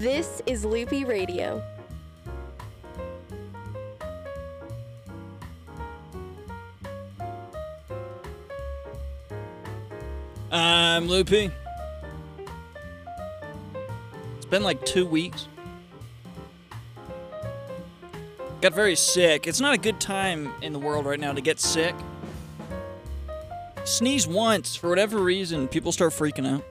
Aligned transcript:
This 0.00 0.40
is 0.46 0.64
Loopy 0.64 1.04
Radio. 1.04 1.62
I'm 10.50 11.06
Loopy. 11.06 11.50
It's 14.38 14.46
been 14.46 14.62
like 14.62 14.86
two 14.86 15.04
weeks. 15.04 15.48
Got 18.62 18.72
very 18.72 18.96
sick. 18.96 19.46
It's 19.46 19.60
not 19.60 19.74
a 19.74 19.78
good 19.78 20.00
time 20.00 20.50
in 20.62 20.72
the 20.72 20.78
world 20.78 21.04
right 21.04 21.20
now 21.20 21.34
to 21.34 21.42
get 21.42 21.60
sick. 21.60 21.94
Sneeze 23.84 24.26
once, 24.26 24.74
for 24.74 24.88
whatever 24.88 25.18
reason, 25.18 25.68
people 25.68 25.92
start 25.92 26.14
freaking 26.14 26.48
out. 26.50 26.64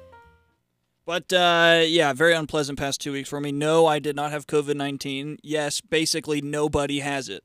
But 1.09 1.33
uh, 1.33 1.81
yeah, 1.87 2.13
very 2.13 2.35
unpleasant 2.35 2.77
past 2.77 3.01
two 3.01 3.13
weeks 3.13 3.29
for 3.29 3.41
me. 3.41 3.51
No, 3.51 3.87
I 3.87 3.97
did 3.97 4.15
not 4.15 4.29
have 4.29 4.45
COVID 4.45 4.75
19. 4.75 5.39
Yes, 5.41 5.81
basically 5.81 6.39
nobody 6.39 6.99
has 6.99 7.29
it. 7.29 7.43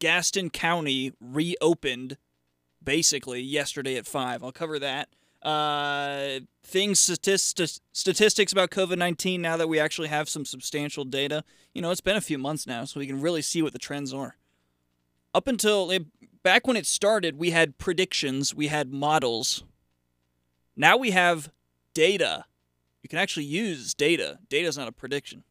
Gaston 0.00 0.50
County 0.50 1.12
reopened 1.20 2.16
basically 2.82 3.40
yesterday 3.40 3.94
at 3.94 4.08
5. 4.08 4.42
I'll 4.42 4.50
cover 4.50 4.80
that. 4.80 5.10
Uh, 5.44 6.40
things, 6.64 6.98
statist- 6.98 7.80
statistics 7.92 8.50
about 8.50 8.70
COVID 8.70 8.98
19 8.98 9.40
now 9.40 9.56
that 9.56 9.68
we 9.68 9.78
actually 9.78 10.08
have 10.08 10.28
some 10.28 10.44
substantial 10.44 11.04
data. 11.04 11.44
You 11.72 11.82
know, 11.82 11.92
it's 11.92 12.00
been 12.00 12.16
a 12.16 12.20
few 12.20 12.36
months 12.36 12.66
now, 12.66 12.84
so 12.84 12.98
we 12.98 13.06
can 13.06 13.20
really 13.20 13.42
see 13.42 13.62
what 13.62 13.72
the 13.72 13.78
trends 13.78 14.12
are. 14.12 14.38
Up 15.32 15.46
until 15.46 15.96
back 16.42 16.66
when 16.66 16.76
it 16.76 16.84
started, 16.84 17.38
we 17.38 17.50
had 17.50 17.78
predictions, 17.78 18.56
we 18.56 18.66
had 18.66 18.92
models. 18.92 19.62
Now 20.74 20.96
we 20.96 21.12
have 21.12 21.52
data. 21.94 22.46
You 23.02 23.08
can 23.08 23.18
actually 23.18 23.46
use 23.46 23.94
data. 23.94 24.38
Data 24.48 24.68
is 24.68 24.76
not 24.76 24.88
a 24.88 24.92
prediction. 24.92 25.44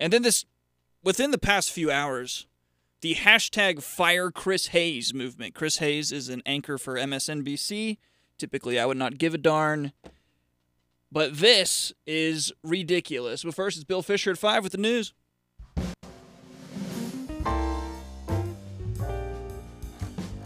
And 0.00 0.12
then 0.12 0.22
this, 0.22 0.44
within 1.02 1.30
the 1.30 1.38
past 1.38 1.72
few 1.72 1.90
hours, 1.90 2.46
the 3.00 3.14
hashtag 3.14 3.82
Fire 3.82 4.30
Chris 4.30 4.68
Hayes 4.68 5.14
movement. 5.14 5.54
Chris 5.54 5.78
Hayes 5.78 6.10
is 6.12 6.28
an 6.28 6.42
anchor 6.46 6.78
for 6.78 6.94
MSNBC. 6.94 7.98
Typically, 8.38 8.78
I 8.78 8.86
would 8.86 8.96
not 8.96 9.18
give 9.18 9.34
a 9.34 9.38
darn. 9.38 9.92
But 11.10 11.38
this 11.38 11.92
is 12.06 12.52
ridiculous. 12.62 13.44
But 13.44 13.54
first, 13.54 13.76
it's 13.76 13.84
Bill 13.84 14.02
Fisher 14.02 14.32
at 14.32 14.38
5 14.38 14.62
with 14.62 14.72
the 14.72 14.78
news. 14.78 15.14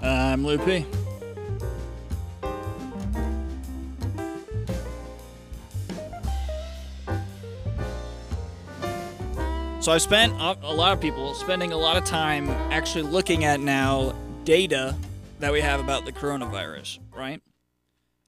I'm 0.02 0.44
Loopy. 0.44 0.86
So 9.82 9.90
I've 9.90 10.00
spent 10.00 10.32
a 10.34 10.72
lot 10.72 10.92
of 10.92 11.00
people 11.00 11.34
spending 11.34 11.72
a 11.72 11.76
lot 11.76 11.96
of 11.96 12.04
time 12.04 12.48
actually 12.70 13.02
looking 13.02 13.42
at 13.42 13.58
now 13.58 14.14
data 14.44 14.94
that 15.40 15.52
we 15.52 15.60
have 15.60 15.80
about 15.80 16.04
the 16.04 16.12
coronavirus, 16.12 17.00
right? 17.12 17.42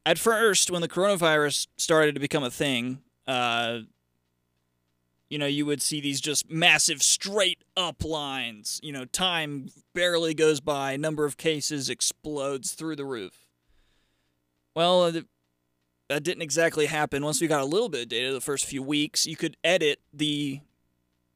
At 0.05 0.19
first, 0.19 0.73
when 0.73 0.83
the 0.83 0.89
coronavirus 0.89 1.69
started 1.77 2.17
to 2.17 2.21
become 2.21 2.43
a 2.43 2.51
thing, 2.51 3.03
uh, 3.29 3.83
you 5.29 5.39
know, 5.39 5.47
you 5.47 5.65
would 5.65 5.81
see 5.81 6.01
these 6.01 6.21
just 6.21 6.51
massive 6.51 7.05
straight 7.05 7.63
up 7.77 8.05
lines. 8.05 8.81
You 8.83 8.91
know, 8.91 9.05
time 9.05 9.69
barely 9.95 10.35
goes 10.35 10.59
by, 10.59 10.97
number 10.97 11.25
of 11.25 11.37
cases 11.37 11.89
explodes 11.89 12.73
through 12.73 12.97
the 12.97 13.05
roof. 13.05 13.47
Well, 14.75 15.13
that 15.13 16.25
didn't 16.25 16.43
exactly 16.43 16.87
happen. 16.87 17.25
Once 17.25 17.41
we 17.41 17.47
got 17.47 17.61
a 17.61 17.65
little 17.65 17.89
bit 17.89 18.03
of 18.03 18.09
data, 18.09 18.33
the 18.33 18.41
first 18.41 18.65
few 18.65 18.83
weeks, 18.83 19.25
you 19.25 19.37
could 19.37 19.57
edit 19.63 20.01
the 20.13 20.61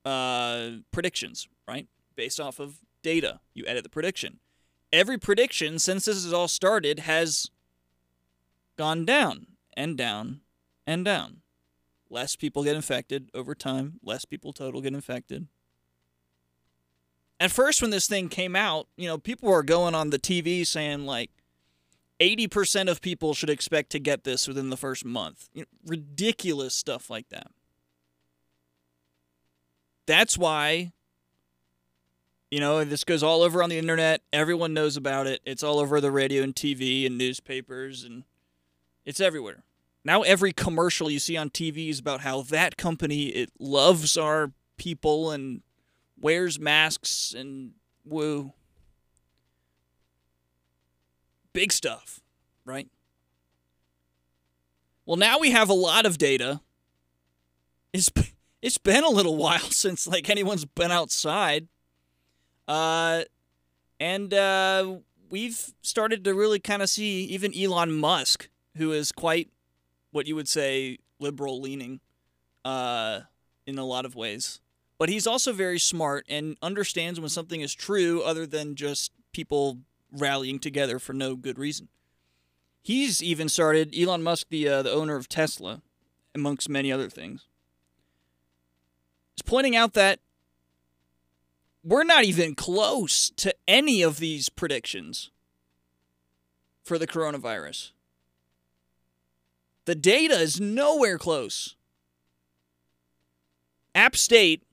uh, 0.09 0.71
predictions, 0.91 1.49
right? 1.67 1.87
Based 2.17 2.41
off 2.41 2.59
of 2.59 2.79
data. 3.03 3.41
You 3.53 3.65
edit 3.67 3.85
the 3.85 3.91
prediction. 3.91 4.41
Every 4.91 5.19
prediction 5.19 5.79
since 5.79 6.07
this 6.07 6.25
has 6.25 6.33
all 6.33 6.49
started 6.49 7.01
has 7.01 7.51
gone 8.79 9.05
down 9.05 9.49
and 9.77 9.99
down 9.99 10.41
and 10.87 11.05
down. 11.05 11.43
Less 12.09 12.37
people 12.37 12.65
get 12.65 12.75
infected 12.75 13.29
over 13.35 13.55
time, 13.55 14.01
less 14.03 14.25
people 14.25 14.55
total 14.55 14.81
get 14.81 14.95
infected. 14.95 15.47
At 17.39 17.51
first, 17.51 17.83
when 17.83 17.91
this 17.91 18.09
thing 18.09 18.31
came 18.31 18.57
out, 18.57 18.89
you 18.97 19.07
know, 19.07 19.19
people 19.19 19.51
were 19.51 19.63
going 19.63 19.95
on 19.95 20.09
the 20.09 20.19
TV 20.19 20.67
saying, 20.67 21.05
like, 21.05 21.31
80% 22.19 22.91
of 22.91 23.03
people 23.03 23.35
should 23.35 23.51
expect 23.51 23.91
to 23.91 24.01
get 24.01 24.25
this 24.25 24.49
within 24.49 24.71
the 24.71 24.77
first 24.77 25.05
month. 25.05 25.49
You 25.53 25.63
know, 25.63 25.69
ridiculous 25.87 26.75
stuff 26.75 27.11
like 27.11 27.29
that. 27.29 27.49
That's 30.09 30.39
why, 30.39 30.93
you 32.51 32.61
know, 32.61 32.83
this 32.83 33.05
goes 33.05 33.23
all 33.23 33.43
over 33.43 33.63
on 33.63 33.69
the 33.69 33.77
internet. 33.77 34.23
Everyone 34.33 34.73
knows 34.73 34.97
about 34.97 35.27
it. 35.27 35.43
It's 35.45 35.63
all 35.63 35.79
over 35.79 36.01
the 36.01 36.11
radio 36.11 36.43
and 36.43 36.55
TV 36.57 37.05
and 37.05 37.19
newspapers, 37.19 38.05
and 38.05 38.25
it's 39.05 39.21
everywhere. 39.21 39.65
Now 40.07 40.23
every 40.23 40.55
commercial 40.55 41.11
you 41.11 41.19
see 41.19 41.37
on 41.37 41.51
TV 41.51 41.91
is 41.91 41.99
about 41.99 42.23
how 42.23 42.41
that 42.41 42.79
company 42.79 43.27
it 43.27 43.51
loves 43.59 44.17
our 44.17 44.53
people 44.79 45.31
and 45.31 45.61
wears 46.19 46.59
masks 46.59 47.35
and 47.37 47.73
woo. 48.03 48.55
Big 51.53 51.71
stuff, 51.71 52.21
right? 52.65 52.89
Well, 55.05 55.19
now 55.19 55.39
we 55.39 55.51
have 55.51 55.69
a 55.69 55.75
lot 55.75 56.07
of 56.07 56.17
data. 56.17 56.63
It's 57.93 58.09
it's 58.63 58.79
been 58.79 59.05
a 59.05 59.11
little 59.11 59.37
while 59.45 59.59
since 59.59 60.07
like 60.07 60.29
anyone's 60.29 60.65
been 60.65 60.91
outside. 60.93 61.69
Uh 62.67 63.23
and 64.01 64.33
uh 64.35 64.97
we've 65.31 65.73
started 65.83 66.25
to 66.25 66.35
really 66.35 66.59
kind 66.59 66.83
of 66.83 66.89
see 66.89 67.25
even 67.25 67.57
Elon 67.57 67.93
Musk, 67.93 68.49
who 68.77 68.93
is 68.93 69.13
quite 69.13 69.51
what 70.11 70.27
you 70.27 70.35
would 70.35 70.49
say 70.49 70.99
liberal 71.19 71.61
leaning 71.61 72.01
uh, 72.65 73.21
in 73.67 73.79
a 73.79 73.85
lot 73.85 74.05
of 74.05 74.15
ways. 74.15 74.61
But 74.99 75.09
he's 75.09 75.27
also 75.27 75.53
very 75.53 75.79
smart 75.79 76.27
and 76.29 76.57
understands 76.61 77.21
when 77.21 77.29
something 77.29 77.61
is 77.61 77.75
true 77.75 78.23
other 78.23 78.47
than 78.47 78.75
just 78.75 79.13
people 79.33 79.79
rallying 80.13 80.59
together 80.59 80.99
for 80.99 81.13
no 81.13 81.37
good 81.37 81.59
reason. 81.59 81.89
He's 82.83 83.23
even 83.23 83.49
started 83.49 83.95
Elon 83.97 84.23
Musk, 84.23 84.49
the 84.51 84.67
uh, 84.69 84.83
the 84.83 84.91
owner 84.91 85.17
of 85.17 85.29
Tesla, 85.29 85.83
amongst 86.35 86.69
many 86.69 86.91
other 86.91 87.11
things, 87.11 87.47
is 89.39 89.43
pointing 89.43 89.77
out 89.77 89.95
that 89.95 90.19
we're 91.85 92.05
not 92.05 92.25
even 92.25 92.57
close 92.57 93.31
to 93.31 93.55
any 93.69 94.03
of 94.03 94.19
these 94.19 94.49
predictions 94.49 95.31
for 96.85 96.99
the 96.99 97.07
coronavirus. 97.07 97.93
The 99.85 99.95
data 99.95 100.35
is 100.35 100.61
nowhere 100.61 101.19
close. 101.19 101.77
App 103.95 104.17
State 104.17 104.65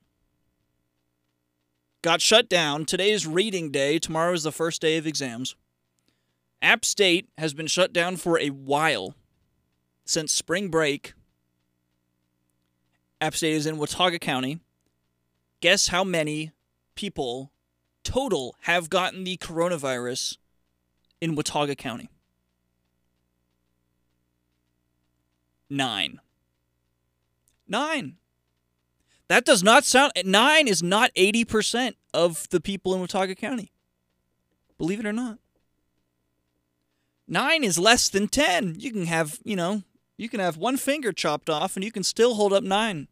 got 2.02 2.20
shut 2.20 2.50
down. 2.50 2.86
Today 2.86 3.12
is 3.12 3.28
reading 3.28 3.72
day. 3.72 4.00
Tomorrow 4.00 4.34
is 4.34 4.44
the 4.44 4.52
first 4.52 4.82
day 4.82 4.98
of 4.98 5.06
exams. 5.06 5.56
App 6.62 6.84
State 6.84 7.30
has 7.38 7.54
been 7.54 7.68
shut 7.68 7.94
down 7.94 8.18
for 8.18 8.40
a 8.40 8.50
while 8.50 9.14
since 10.06 10.34
spring 10.34 10.70
break. 10.70 11.14
App 13.22 13.36
State 13.36 13.54
is 13.54 13.66
in 13.66 13.78
Watauga 13.78 14.20
County. 14.20 14.60
Guess 15.62 15.88
how 15.88 16.04
many 16.04 16.52
people 16.96 17.52
total 18.04 18.56
have 18.62 18.90
gotten 18.90 19.24
the 19.24 19.38
coronavirus 19.38 20.38
in 21.22 21.36
Watauga 21.36 21.76
County? 21.76 22.10
Nine. 25.70 26.20
Nine. 27.68 28.18
That 29.28 29.46
does 29.46 29.64
not 29.64 29.86
sound. 29.86 30.12
Nine 30.24 30.68
is 30.68 30.84
not 30.84 31.12
80% 31.16 31.94
of 32.14 32.48
the 32.50 32.62
people 32.62 32.94
in 32.94 33.02
Watauga 33.02 33.34
County. 33.34 33.72
Believe 34.78 35.00
it 35.00 35.06
or 35.06 35.14
not. 35.14 35.40
Nine 37.28 37.64
is 37.64 37.80
less 37.80 38.08
than 38.10 38.28
10. 38.28 38.76
You 38.78 38.92
can 38.92 39.08
have, 39.08 39.40
you 39.44 39.56
know, 39.56 39.82
you 40.16 40.30
can 40.30 40.40
have 40.40 40.58
one 40.58 40.78
finger 40.78 41.12
chopped 41.12 41.50
off 41.50 41.76
and 41.76 41.84
you 41.84 41.92
can 41.92 42.04
still 42.04 42.36
hold 42.36 42.54
up 42.54 42.64
nine. 42.64 43.08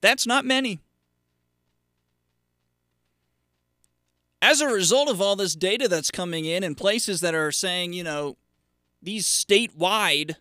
That's 0.00 0.26
not 0.26 0.44
many. 0.44 0.80
As 4.42 4.60
a 4.60 4.66
result 4.66 5.08
of 5.08 5.20
all 5.20 5.36
this 5.36 5.54
data 5.54 5.86
that's 5.86 6.10
coming 6.10 6.46
in 6.46 6.64
and 6.64 6.76
places 6.76 7.20
that 7.20 7.34
are 7.34 7.52
saying, 7.52 7.92
you 7.92 8.02
know, 8.02 8.36
these 9.02 9.26
statewide 9.26 10.36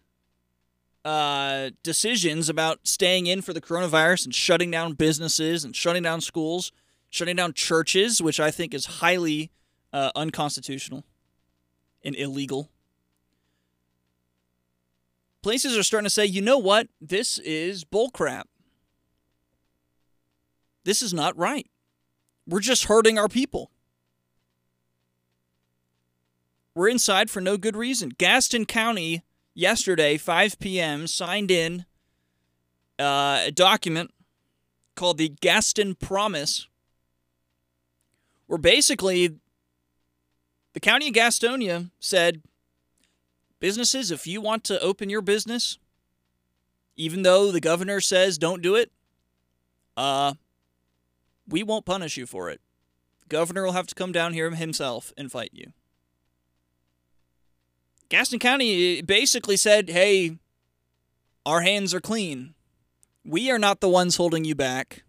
uh, 1.03 1.71
decisions 1.83 2.49
about 2.49 2.79
staying 2.83 3.27
in 3.27 3.41
for 3.41 3.53
the 3.53 3.61
coronavirus 3.61 4.25
and 4.25 4.35
shutting 4.35 4.71
down 4.71 4.93
businesses 4.93 5.65
and 5.65 5.75
shutting 5.75 6.03
down 6.03 6.21
schools, 6.21 6.71
shutting 7.09 7.35
down 7.35 7.53
churches, 7.53 8.21
which 8.21 8.39
I 8.39 8.51
think 8.51 8.73
is 8.73 8.85
highly 8.85 9.51
uh, 9.91 10.11
unconstitutional 10.15 11.03
and 12.03 12.15
illegal. 12.15 12.69
places 15.41 15.77
are 15.77 15.83
starting 15.83 16.05
to 16.05 16.09
say, 16.09 16.25
you 16.25 16.41
know 16.41 16.57
what? 16.57 16.87
This 17.01 17.39
is 17.39 17.83
bullcrap. 17.83 18.43
This 20.83 21.01
is 21.01 21.13
not 21.13 21.37
right. 21.37 21.67
We're 22.47 22.59
just 22.59 22.85
hurting 22.85 23.19
our 23.19 23.27
people. 23.27 23.71
We're 26.73 26.89
inside 26.89 27.29
for 27.29 27.41
no 27.41 27.57
good 27.57 27.75
reason. 27.75 28.09
Gaston 28.17 28.65
County 28.65 29.23
yesterday, 29.53 30.17
5 30.17 30.59
p.m., 30.59 31.07
signed 31.07 31.51
in 31.51 31.85
uh, 32.97 33.43
a 33.47 33.51
document 33.51 34.11
called 34.95 35.17
the 35.17 35.29
Gaston 35.29 35.95
Promise, 35.95 36.67
where 38.47 38.57
basically 38.57 39.35
the 40.73 40.79
county 40.79 41.09
of 41.09 41.13
Gastonia 41.13 41.91
said 41.99 42.41
businesses, 43.59 44.11
if 44.11 44.25
you 44.25 44.41
want 44.41 44.63
to 44.65 44.79
open 44.81 45.09
your 45.09 45.21
business, 45.21 45.77
even 46.95 47.23
though 47.23 47.51
the 47.51 47.61
governor 47.61 47.99
says 47.99 48.37
don't 48.37 48.61
do 48.61 48.75
it, 48.75 48.91
uh, 49.97 50.33
we 51.49 51.63
won't 51.63 51.85
punish 51.85 52.17
you 52.17 52.25
for 52.25 52.49
it. 52.49 52.61
The 53.21 53.27
governor 53.27 53.63
will 53.63 53.73
have 53.73 53.87
to 53.87 53.95
come 53.95 54.11
down 54.11 54.33
here 54.33 54.49
himself 54.51 55.13
and 55.17 55.31
fight 55.31 55.51
you. 55.53 55.73
Gaston 58.09 58.39
County 58.39 59.01
basically 59.01 59.57
said, 59.57 59.89
hey, 59.89 60.37
our 61.45 61.61
hands 61.61 61.93
are 61.93 62.01
clean. 62.01 62.55
We 63.23 63.51
are 63.51 63.59
not 63.59 63.81
the 63.81 63.89
ones 63.89 64.15
holding 64.15 64.45
you 64.45 64.55
back. 64.55 65.03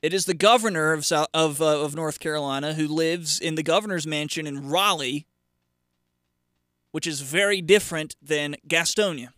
It 0.00 0.12
is 0.12 0.24
the 0.24 0.34
governor 0.34 0.92
of 0.92 1.04
South, 1.04 1.28
of 1.32 1.62
uh, 1.62 1.80
of 1.84 1.94
North 1.94 2.18
Carolina 2.18 2.74
who 2.74 2.88
lives 2.88 3.38
in 3.38 3.54
the 3.54 3.62
governor's 3.62 4.06
mansion 4.06 4.46
in 4.46 4.68
Raleigh, 4.68 5.26
which 6.90 7.06
is 7.06 7.20
very 7.20 7.60
different 7.60 8.16
than 8.20 8.56
Gastonia, 8.66 9.28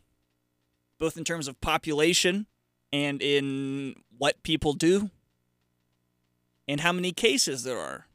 both 0.98 1.18
in 1.18 1.24
terms 1.24 1.48
of 1.48 1.60
population 1.60 2.46
and 2.92 3.20
in 3.20 3.94
what 4.16 4.42
people 4.42 4.72
do 4.72 5.10
and 6.66 6.81
how 6.81 6.93
many 6.93 7.12
cases 7.12 7.62
there 7.62 7.78
are. 7.78 8.06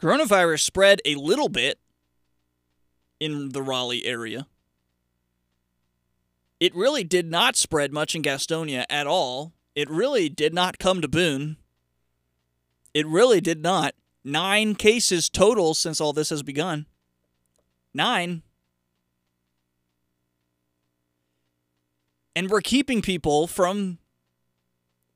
Coronavirus 0.00 0.60
spread 0.60 1.00
a 1.04 1.16
little 1.16 1.48
bit 1.48 1.80
in 3.18 3.50
the 3.50 3.62
Raleigh 3.62 4.06
area. 4.06 4.46
It 6.60 6.74
really 6.74 7.04
did 7.04 7.30
not 7.30 7.56
spread 7.56 7.92
much 7.92 8.14
in 8.14 8.22
Gastonia 8.22 8.84
at 8.88 9.06
all. 9.06 9.52
It 9.74 9.88
really 9.90 10.28
did 10.28 10.52
not 10.52 10.78
come 10.78 11.00
to 11.00 11.08
Boone. 11.08 11.56
It 12.94 13.06
really 13.06 13.40
did 13.40 13.62
not. 13.62 13.94
Nine 14.24 14.74
cases 14.74 15.28
total 15.28 15.74
since 15.74 16.00
all 16.00 16.12
this 16.12 16.30
has 16.30 16.42
begun. 16.42 16.86
Nine. 17.94 18.42
And 22.34 22.50
we're 22.50 22.60
keeping 22.60 23.02
people 23.02 23.46
from 23.46 23.98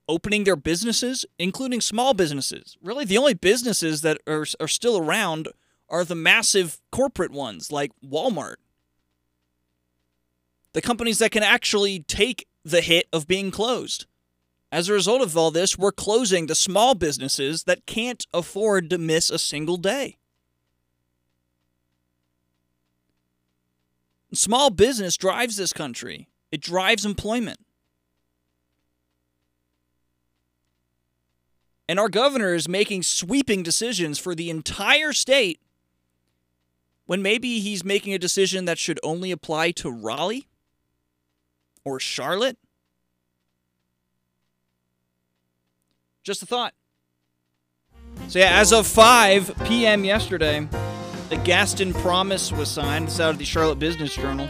opening 0.08 0.44
their 0.44 0.56
businesses, 0.56 1.24
including 1.38 1.80
small 1.80 2.14
businesses. 2.14 2.76
Really, 2.82 3.04
the 3.04 3.18
only 3.18 3.34
businesses 3.34 4.02
that 4.02 4.18
are, 4.26 4.46
are 4.60 4.68
still 4.68 4.98
around 4.98 5.48
are 5.88 6.04
the 6.04 6.14
massive 6.14 6.80
corporate 6.90 7.32
ones 7.32 7.70
like 7.70 7.92
Walmart 8.04 8.56
the 10.72 10.82
companies 10.82 11.18
that 11.18 11.30
can 11.30 11.42
actually 11.42 12.00
take 12.00 12.46
the 12.64 12.80
hit 12.80 13.06
of 13.12 13.26
being 13.26 13.50
closed. 13.50 14.06
As 14.70 14.88
a 14.88 14.94
result 14.94 15.20
of 15.20 15.36
all 15.36 15.50
this, 15.50 15.76
we're 15.76 15.92
closing 15.92 16.46
the 16.46 16.54
small 16.54 16.94
businesses 16.94 17.64
that 17.64 17.86
can't 17.86 18.26
afford 18.32 18.88
to 18.90 18.98
miss 18.98 19.30
a 19.30 19.38
single 19.38 19.76
day. 19.76 20.16
Small 24.32 24.70
business 24.70 25.18
drives 25.18 25.56
this 25.56 25.74
country, 25.74 26.28
it 26.50 26.62
drives 26.62 27.04
employment. 27.04 27.60
And 31.88 31.98
our 31.98 32.08
governor 32.08 32.54
is 32.54 32.68
making 32.68 33.02
sweeping 33.02 33.62
decisions 33.62 34.18
for 34.18 34.34
the 34.34 34.50
entire 34.50 35.12
state 35.12 35.60
when 37.06 37.22
maybe 37.22 37.60
he's 37.60 37.84
making 37.84 38.14
a 38.14 38.18
decision 38.18 38.64
that 38.64 38.78
should 38.78 38.98
only 39.02 39.30
apply 39.30 39.70
to 39.72 39.90
Raleigh 39.90 40.48
or 41.84 42.00
Charlotte? 42.00 42.56
Just 46.22 46.42
a 46.42 46.46
thought. 46.46 46.74
So, 48.28 48.38
yeah, 48.38 48.58
as 48.58 48.72
of 48.72 48.86
5 48.86 49.52
p.m. 49.64 50.04
yesterday, 50.04 50.68
the 51.28 51.36
Gaston 51.38 51.92
Promise 51.92 52.52
was 52.52 52.70
signed. 52.70 53.06
It's 53.06 53.18
out 53.18 53.30
of 53.30 53.38
the 53.38 53.44
Charlotte 53.44 53.78
Business 53.78 54.14
Journal. 54.14 54.48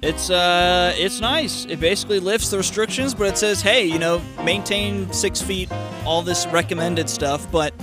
It's 0.00 0.30
uh, 0.30 0.94
it's 0.96 1.20
nice. 1.20 1.64
It 1.64 1.80
basically 1.80 2.20
lifts 2.20 2.50
the 2.50 2.56
restrictions, 2.56 3.14
but 3.14 3.26
it 3.26 3.36
says, 3.36 3.60
hey, 3.60 3.84
you 3.84 3.98
know, 3.98 4.22
maintain 4.44 5.12
six 5.12 5.42
feet, 5.42 5.68
all 6.04 6.22
this 6.22 6.46
recommended 6.46 7.10
stuff, 7.10 7.50
but 7.50 7.74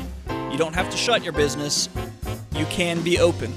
you 0.50 0.58
don't 0.58 0.74
have 0.74 0.90
to 0.90 0.98
shut 0.98 1.24
your 1.24 1.34
business. 1.34 1.90
You 2.54 2.66
can 2.68 3.02
be 3.02 3.20
open. 3.20 3.54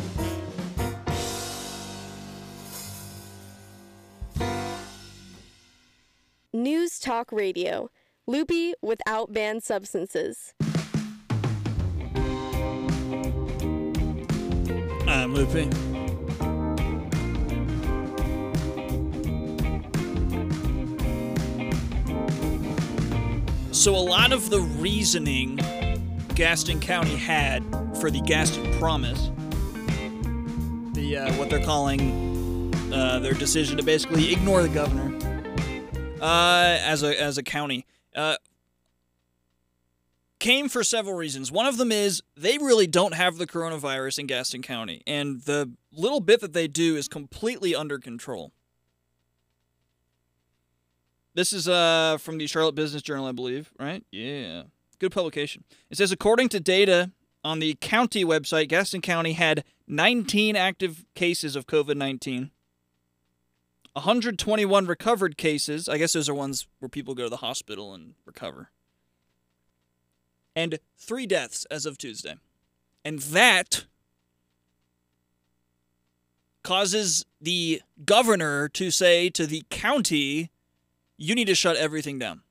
News 6.53 6.99
Talk 6.99 7.31
Radio. 7.31 7.91
Loopy 8.27 8.75
without 8.83 9.33
banned 9.33 9.63
substances. 9.63 10.55
I'm 15.07 15.33
Loopy. 15.33 15.98
So, 23.79 23.95
a 23.95 23.97
lot 23.97 24.33
of 24.33 24.51
the 24.51 24.61
reasoning 24.61 25.61
Gaston 26.35 26.81
County 26.81 27.15
had 27.15 27.63
for 28.01 28.11
the 28.11 28.21
Gaston 28.21 28.77
Promise, 28.77 29.31
the 30.95 31.17
uh, 31.17 31.33
what 31.35 31.49
they're 31.49 31.65
calling 31.65 32.75
uh, 32.93 33.21
their 33.21 33.35
decision 33.35 33.77
to 33.77 33.85
basically 33.85 34.33
ignore 34.33 34.63
the 34.63 34.69
governor, 34.69 35.17
uh, 36.21 36.77
as 36.81 37.05
a 37.05 37.23
as 37.23 37.39
a 37.39 37.45
county 37.45 37.87
uh, 38.17 38.39
came 40.41 40.69
for 40.69 40.83
several 40.83 41.15
reasons. 41.15 41.53
One 41.53 41.67
of 41.67 41.77
them 41.77 41.93
is 41.93 42.21
they 42.37 42.59
really 42.59 42.89
don't 42.89 43.15
have 43.15 43.39
the 43.39 43.47
coronavirus 43.47 44.19
in 44.19 44.27
Gaston 44.27 44.63
County, 44.63 45.05
and 45.07 45.43
the 45.43 45.73
little 45.93 46.21
bit 46.21 46.41
that 46.41 46.53
they 46.53 46.67
do 46.67 46.97
is 46.97 47.07
completely 47.07 47.77
under 47.77 48.01
control. 48.01 48.53
This 51.39 51.53
is 51.53 51.69
uh, 51.69 52.19
from 52.19 52.39
the 52.39 52.49
Charlotte 52.49 52.75
Business 52.75 53.01
Journal, 53.01 53.27
I 53.27 53.31
believe, 53.31 53.71
right? 53.79 54.05
Yeah. 54.11 54.65
Good 54.99 55.13
publication. 55.13 55.63
It 55.89 55.97
says 55.97 56.11
according 56.11 56.49
to 56.49 56.59
data 56.59 57.13
on 57.45 57.61
the 57.61 57.77
county 57.81 58.25
website, 58.25 58.69
Gaston 58.69 59.03
County 59.03 59.35
had 59.35 59.63
19 59.87 60.57
active 60.57 61.07
cases 61.15 61.55
of 61.55 61.69
COVID 61.69 61.97
19. 61.97 62.51
121 63.93 64.87
recovered 64.87 65.37
cases. 65.37 65.89
I 65.89 65.97
guess 65.97 66.15
those 66.15 66.29
are 66.29 66.35
ones 66.35 66.67
where 66.81 66.89
people 66.89 67.15
go 67.15 67.23
to 67.23 67.31
the 67.31 67.37
hospital 67.37 67.95
and 67.95 68.15
recover. 68.27 68.71
And 70.57 70.81
three 70.97 71.29
deaths 71.29 71.67
as 71.71 71.87
of 71.87 71.99
Tuesday. 71.99 72.35
And 73.05 73.21
that 73.21 73.85
causes 76.65 77.27
the 77.41 77.81
governor 78.05 78.69
to 78.71 78.91
say 78.91 79.31
to 79.31 79.47
the 79.47 79.63
county, 79.71 80.51
you 81.19 81.35
need 81.35 81.47
to 81.49 81.55
shut 81.55 81.77
everything 81.77 82.19
down. 82.19 82.43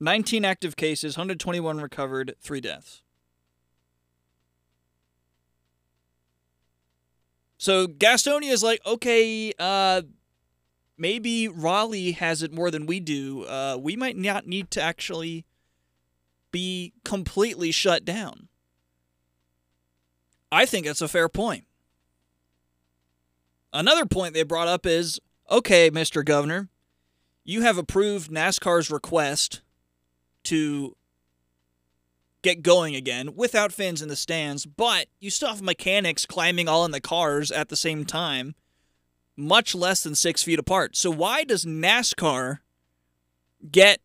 Nineteen 0.00 0.44
active 0.44 0.76
cases, 0.76 1.16
121 1.16 1.80
recovered, 1.80 2.36
three 2.40 2.60
deaths. 2.60 3.02
So 7.58 7.88
Gastonia 7.88 8.52
is 8.52 8.62
like, 8.62 8.80
okay, 8.86 9.52
uh, 9.58 10.02
maybe 10.96 11.48
Raleigh 11.48 12.12
has 12.12 12.44
it 12.44 12.52
more 12.52 12.70
than 12.70 12.86
we 12.86 13.00
do. 13.00 13.42
Uh, 13.44 13.76
we 13.80 13.96
might 13.96 14.16
not 14.16 14.46
need 14.46 14.70
to 14.70 14.80
actually 14.80 15.44
be 16.52 16.92
completely 17.04 17.72
shut 17.72 18.04
down. 18.04 18.46
I 20.52 20.64
think 20.64 20.86
that's 20.86 21.02
a 21.02 21.08
fair 21.08 21.28
point. 21.28 21.64
Another 23.72 24.06
point 24.06 24.34
they 24.34 24.42
brought 24.42 24.68
up 24.68 24.86
is 24.86 25.20
okay, 25.50 25.90
Mr. 25.90 26.24
Governor, 26.24 26.68
you 27.44 27.62
have 27.62 27.78
approved 27.78 28.30
NASCAR's 28.30 28.90
request 28.90 29.62
to 30.44 30.96
get 32.42 32.62
going 32.62 32.94
again 32.94 33.34
without 33.34 33.72
fans 33.72 34.00
in 34.00 34.08
the 34.08 34.16
stands, 34.16 34.64
but 34.64 35.06
you 35.20 35.30
still 35.30 35.48
have 35.48 35.62
mechanics 35.62 36.24
climbing 36.26 36.68
all 36.68 36.84
in 36.84 36.92
the 36.92 37.00
cars 37.00 37.50
at 37.50 37.68
the 37.68 37.76
same 37.76 38.04
time, 38.04 38.54
much 39.36 39.74
less 39.74 40.02
than 40.02 40.14
six 40.14 40.42
feet 40.42 40.58
apart. 40.58 40.96
So, 40.96 41.10
why 41.10 41.44
does 41.44 41.64
NASCAR 41.64 42.58
get 43.70 44.00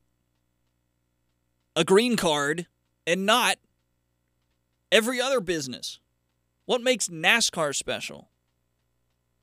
a 1.75 1.83
green 1.83 2.15
card 2.17 2.67
and 3.05 3.25
not 3.25 3.57
every 4.91 5.21
other 5.21 5.39
business? 5.39 5.99
What 6.65 6.81
makes 6.81 7.07
NASCAR 7.07 7.75
special? 7.75 8.29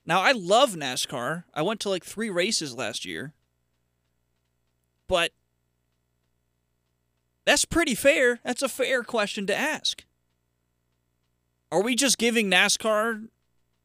Now, 0.06 0.20
I 0.20 0.32
love 0.32 0.74
NASCAR. 0.74 1.44
I 1.54 1.62
went 1.62 1.80
to 1.80 1.88
like 1.88 2.04
three 2.04 2.30
races 2.30 2.74
last 2.74 3.04
year. 3.04 3.32
But 5.06 5.32
that's 7.44 7.64
pretty 7.64 7.94
fair. 7.94 8.38
That's 8.44 8.62
a 8.62 8.68
fair 8.68 9.02
question 9.02 9.46
to 9.46 9.56
ask. 9.56 10.04
Are 11.72 11.82
we 11.82 11.94
just 11.94 12.18
giving 12.18 12.50
NASCAR, 12.50 13.28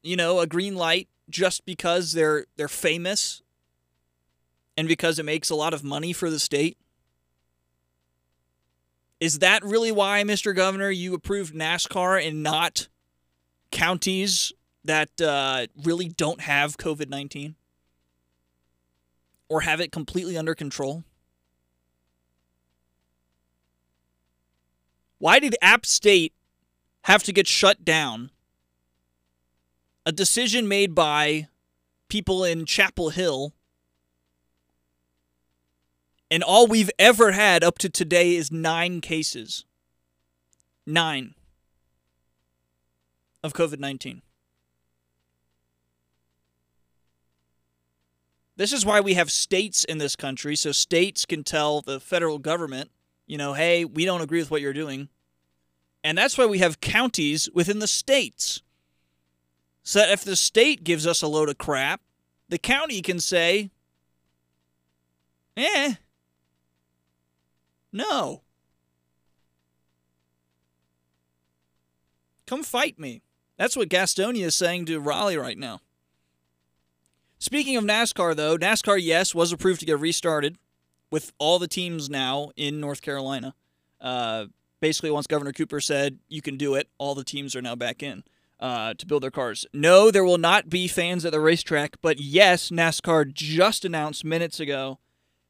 you 0.03 0.15
know, 0.15 0.39
a 0.39 0.47
green 0.47 0.75
light 0.75 1.07
just 1.29 1.65
because 1.65 2.13
they're 2.13 2.45
they're 2.57 2.67
famous 2.67 3.41
and 4.77 4.87
because 4.87 5.19
it 5.19 5.25
makes 5.25 5.49
a 5.49 5.55
lot 5.55 5.73
of 5.73 5.83
money 5.83 6.13
for 6.13 6.29
the 6.29 6.39
state? 6.39 6.77
Is 9.19 9.39
that 9.39 9.63
really 9.63 9.91
why, 9.91 10.23
Mr. 10.23 10.55
Governor, 10.55 10.89
you 10.89 11.13
approved 11.13 11.53
NASCAR 11.53 12.25
and 12.25 12.43
not 12.43 12.87
counties 13.71 14.53
that 14.85 15.21
uh, 15.21 15.67
really 15.83 16.07
don't 16.07 16.41
have 16.41 16.77
COVID 16.77 17.09
19 17.09 17.55
or 19.49 19.61
have 19.61 19.79
it 19.79 19.91
completely 19.91 20.37
under 20.37 20.55
control? 20.55 21.03
Why 25.17 25.39
did 25.39 25.55
App 25.61 25.85
State 25.85 26.33
have 27.03 27.23
to 27.23 27.33
get 27.33 27.47
shut 27.47 27.85
down? 27.85 28.31
A 30.05 30.11
decision 30.11 30.67
made 30.67 30.93
by 30.93 31.47
people 32.09 32.43
in 32.43 32.65
Chapel 32.65 33.09
Hill. 33.09 33.53
And 36.29 36.43
all 36.43 36.67
we've 36.67 36.91
ever 36.99 37.31
had 37.31 37.63
up 37.63 37.77
to 37.79 37.89
today 37.89 38.35
is 38.35 38.51
nine 38.51 39.01
cases. 39.01 39.65
Nine 40.85 41.33
of 43.43 43.53
COVID 43.53 43.79
19. 43.79 44.21
This 48.57 48.71
is 48.71 48.85
why 48.85 49.01
we 49.01 49.15
have 49.15 49.31
states 49.31 49.83
in 49.83 49.97
this 49.97 50.15
country, 50.15 50.55
so 50.55 50.71
states 50.71 51.25
can 51.25 51.43
tell 51.43 51.81
the 51.81 51.99
federal 51.99 52.39
government, 52.39 52.89
you 53.27 53.37
know, 53.37 53.53
hey, 53.53 53.83
we 53.83 54.05
don't 54.05 54.21
agree 54.21 54.39
with 54.39 54.51
what 54.51 54.61
you're 54.61 54.73
doing. 54.73 55.09
And 56.03 56.17
that's 56.17 56.37
why 56.37 56.45
we 56.45 56.59
have 56.59 56.79
counties 56.79 57.49
within 57.53 57.79
the 57.79 57.87
states. 57.87 58.61
So 59.83 59.99
that 59.99 60.11
if 60.11 60.23
the 60.23 60.35
state 60.35 60.83
gives 60.83 61.05
us 61.05 61.21
a 61.21 61.27
load 61.27 61.49
of 61.49 61.57
crap, 61.57 62.01
the 62.47 62.57
county 62.57 63.01
can 63.01 63.19
say, 63.19 63.71
eh, 65.57 65.95
no. 67.91 68.41
Come 72.45 72.63
fight 72.63 72.99
me. 72.99 73.21
That's 73.57 73.75
what 73.75 73.89
Gastonia 73.89 74.45
is 74.45 74.55
saying 74.55 74.85
to 74.85 74.99
Raleigh 74.99 75.37
right 75.37 75.57
now. 75.57 75.81
Speaking 77.37 77.75
of 77.77 77.83
NASCAR, 77.83 78.35
though, 78.35 78.57
NASCAR, 78.57 78.99
yes, 79.01 79.35
was 79.35 79.51
approved 79.51 79.79
to 79.81 79.85
get 79.85 79.99
restarted 79.99 80.57
with 81.11 81.31
all 81.37 81.59
the 81.59 81.67
teams 81.67 82.09
now 82.09 82.51
in 82.55 82.79
North 82.79 83.01
Carolina. 83.01 83.53
Uh, 84.01 84.45
basically, 84.79 85.11
once 85.11 85.27
Governor 85.27 85.51
Cooper 85.51 85.79
said 85.79 86.19
you 86.27 86.41
can 86.41 86.57
do 86.57 86.75
it, 86.75 86.89
all 86.97 87.15
the 87.15 87.23
teams 87.23 87.55
are 87.55 87.61
now 87.61 87.75
back 87.75 88.01
in 88.01 88.23
uh, 88.59 88.93
to 88.95 89.05
build 89.05 89.23
their 89.23 89.31
cars. 89.31 89.65
No, 89.73 90.11
there 90.11 90.23
will 90.23 90.37
not 90.37 90.69
be 90.69 90.87
fans 90.87 91.25
at 91.25 91.31
the 91.31 91.39
racetrack, 91.39 91.97
but 92.01 92.19
yes, 92.19 92.69
NASCAR 92.69 93.31
just 93.31 93.85
announced 93.85 94.23
minutes 94.25 94.59
ago 94.59 94.99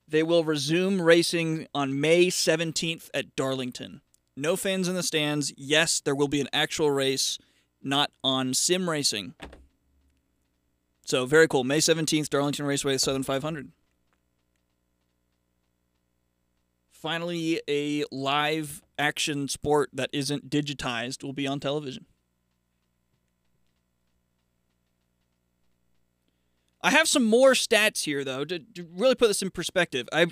they 0.08 0.24
will 0.24 0.44
resume 0.44 1.02
racing 1.02 1.68
on 1.74 2.00
May 2.00 2.28
17th 2.28 3.10
at 3.14 3.36
Darlington. 3.36 4.02
No 4.38 4.56
fans 4.56 4.88
in 4.88 4.96
the 4.96 5.04
stands. 5.04 5.54
Yes, 5.58 6.00
there 6.00 6.16
will 6.16 6.28
be 6.28 6.42
an 6.42 6.50
actual 6.54 6.92
race, 6.92 7.40
not 7.82 8.12
on 8.24 8.54
sim 8.54 8.90
racing. 8.90 9.34
So 11.06 11.28
very 11.28 11.48
cool. 11.48 11.64
May 11.64 11.78
17th, 11.78 12.30
Darlington 12.30 12.66
Raceway, 12.66 12.98
Southern 12.98 13.22
500. 13.22 13.72
Finally, 16.92 17.62
a 17.70 18.04
live 18.12 18.82
action 18.98 19.48
sport 19.48 19.92
that 19.94 20.10
isn't 20.12 20.50
digitized 20.50 21.24
will 21.24 21.34
be 21.34 21.46
on 21.46 21.60
television. 21.60 22.08
I 26.82 26.90
have 26.90 27.08
some 27.08 27.24
more 27.24 27.52
stats 27.52 28.06
here, 28.06 28.24
though, 28.24 28.44
to, 28.44 28.60
to 28.60 28.88
really 28.96 29.16
put 29.16 29.28
this 29.28 29.44
in 29.44 29.52
perspective. 29.52 30.10
I, 30.12 30.28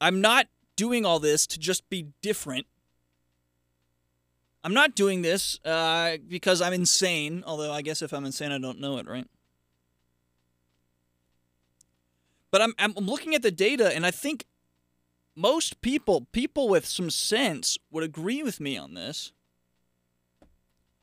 I'm 0.00 0.20
not 0.20 0.48
doing 0.74 1.06
all 1.06 1.20
this 1.20 1.46
to 1.48 1.58
just 1.60 1.88
be 1.88 2.08
different. 2.20 2.66
I'm 4.64 4.74
not 4.74 4.96
doing 4.96 5.22
this 5.22 5.60
uh, 5.64 6.16
because 6.28 6.60
I'm 6.60 6.72
insane, 6.72 7.44
although 7.46 7.72
I 7.72 7.82
guess 7.82 8.02
if 8.02 8.12
I'm 8.12 8.24
insane, 8.24 8.50
I 8.50 8.58
don't 8.58 8.80
know 8.80 8.98
it, 8.98 9.06
right? 9.08 9.28
But 12.56 12.62
I'm, 12.62 12.74
I'm 12.78 13.04
looking 13.04 13.34
at 13.34 13.42
the 13.42 13.50
data, 13.50 13.94
and 13.94 14.06
I 14.06 14.10
think 14.10 14.46
most 15.34 15.82
people, 15.82 16.26
people 16.32 16.70
with 16.70 16.86
some 16.86 17.10
sense, 17.10 17.76
would 17.90 18.02
agree 18.02 18.42
with 18.42 18.60
me 18.60 18.78
on 18.78 18.94
this. 18.94 19.32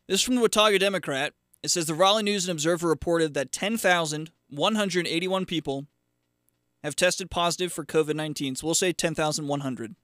This 0.08 0.22
is 0.22 0.24
from 0.24 0.34
the 0.34 0.42
Watauga 0.42 0.80
Democrat. 0.80 1.34
It 1.62 1.70
says 1.70 1.86
the 1.86 1.94
Raleigh 1.94 2.24
News 2.24 2.50
and 2.50 2.54
Observer 2.54 2.88
reported 2.88 3.36
that 3.36 3.52
10,181 3.52 5.46
people 5.46 5.86
have 6.84 6.96
tested 6.96 7.30
positive 7.30 7.72
for 7.72 7.86
COVID 7.86 8.16
19. 8.16 8.56
So 8.56 8.66
we'll 8.66 8.74
say 8.74 8.92
10,100 8.92 9.96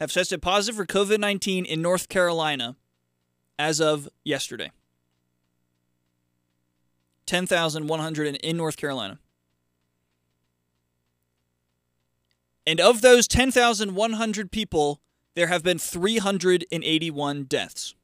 have 0.00 0.12
tested 0.12 0.42
positive 0.42 0.74
for 0.74 0.86
COVID 0.86 1.20
19 1.20 1.66
in 1.66 1.82
North 1.82 2.08
Carolina 2.08 2.74
as 3.60 3.80
of 3.80 4.08
yesterday. 4.24 4.72
10,100 7.26 8.34
in 8.34 8.56
North 8.56 8.76
Carolina. 8.76 9.20
And 12.66 12.80
of 12.80 13.02
those 13.02 13.28
10,100 13.28 14.50
people, 14.50 15.00
there 15.34 15.48
have 15.48 15.62
been 15.62 15.78
381 15.78 17.44
deaths. 17.44 17.94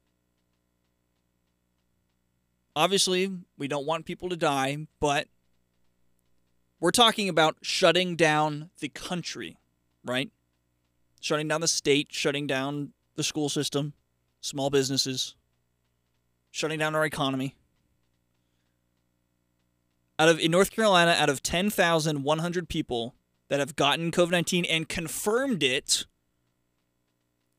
Obviously, 2.75 3.31
we 3.57 3.67
don't 3.67 3.85
want 3.85 4.05
people 4.05 4.29
to 4.29 4.37
die, 4.37 4.87
but 4.99 5.27
we're 6.79 6.91
talking 6.91 7.27
about 7.27 7.57
shutting 7.61 8.15
down 8.15 8.69
the 8.79 8.89
country, 8.89 9.57
right? 10.05 10.31
Shutting 11.19 11.47
down 11.47 11.61
the 11.61 11.67
state, 11.67 12.07
shutting 12.11 12.47
down 12.47 12.93
the 13.15 13.23
school 13.23 13.49
system, 13.49 13.93
small 14.39 14.69
businesses, 14.69 15.35
shutting 16.49 16.79
down 16.79 16.95
our 16.95 17.05
economy. 17.05 17.55
Out 20.17 20.29
of 20.29 20.39
in 20.39 20.51
North 20.51 20.71
Carolina, 20.71 21.15
out 21.17 21.29
of 21.29 21.43
10,100 21.43 22.69
people, 22.69 23.15
that 23.51 23.59
have 23.59 23.75
gotten 23.75 24.11
COVID 24.11 24.31
19 24.31 24.63
and 24.63 24.87
confirmed 24.87 25.61
it, 25.61 26.05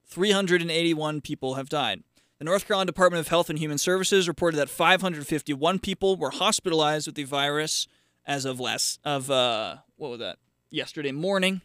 381 0.07 1.21
people 1.21 1.57
have 1.57 1.69
died. 1.69 2.03
The 2.39 2.47
North 2.47 2.67
Carolina 2.67 2.87
Department 2.87 3.21
of 3.21 3.29
Health 3.29 3.51
and 3.51 3.59
Human 3.59 3.77
Services 3.77 4.27
reported 4.27 4.57
that 4.57 4.71
551 4.71 5.81
people 5.81 6.17
were 6.17 6.31
hospitalized 6.31 7.07
with 7.07 7.15
the 7.15 7.25
virus 7.25 7.87
as 8.25 8.47
of 8.47 8.59
last 8.59 9.01
of 9.05 9.31
uh 9.31 9.77
what 9.97 10.11
was 10.11 10.21
that? 10.21 10.39
Yesterday 10.71 11.13
morning. 11.13 11.61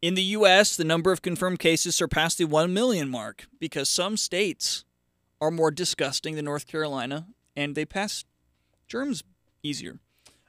In 0.00 0.14
the 0.14 0.22
US, 0.22 0.76
the 0.76 0.84
number 0.84 1.10
of 1.10 1.22
confirmed 1.22 1.58
cases 1.58 1.96
surpassed 1.96 2.38
the 2.38 2.44
1 2.44 2.72
million 2.72 3.08
mark 3.08 3.48
because 3.58 3.88
some 3.88 4.16
states 4.16 4.84
are 5.40 5.50
more 5.50 5.72
disgusting 5.72 6.36
than 6.36 6.44
North 6.44 6.68
Carolina 6.68 7.26
and 7.56 7.74
they 7.74 7.84
pass 7.84 8.24
germs 8.86 9.24
easier. 9.64 9.98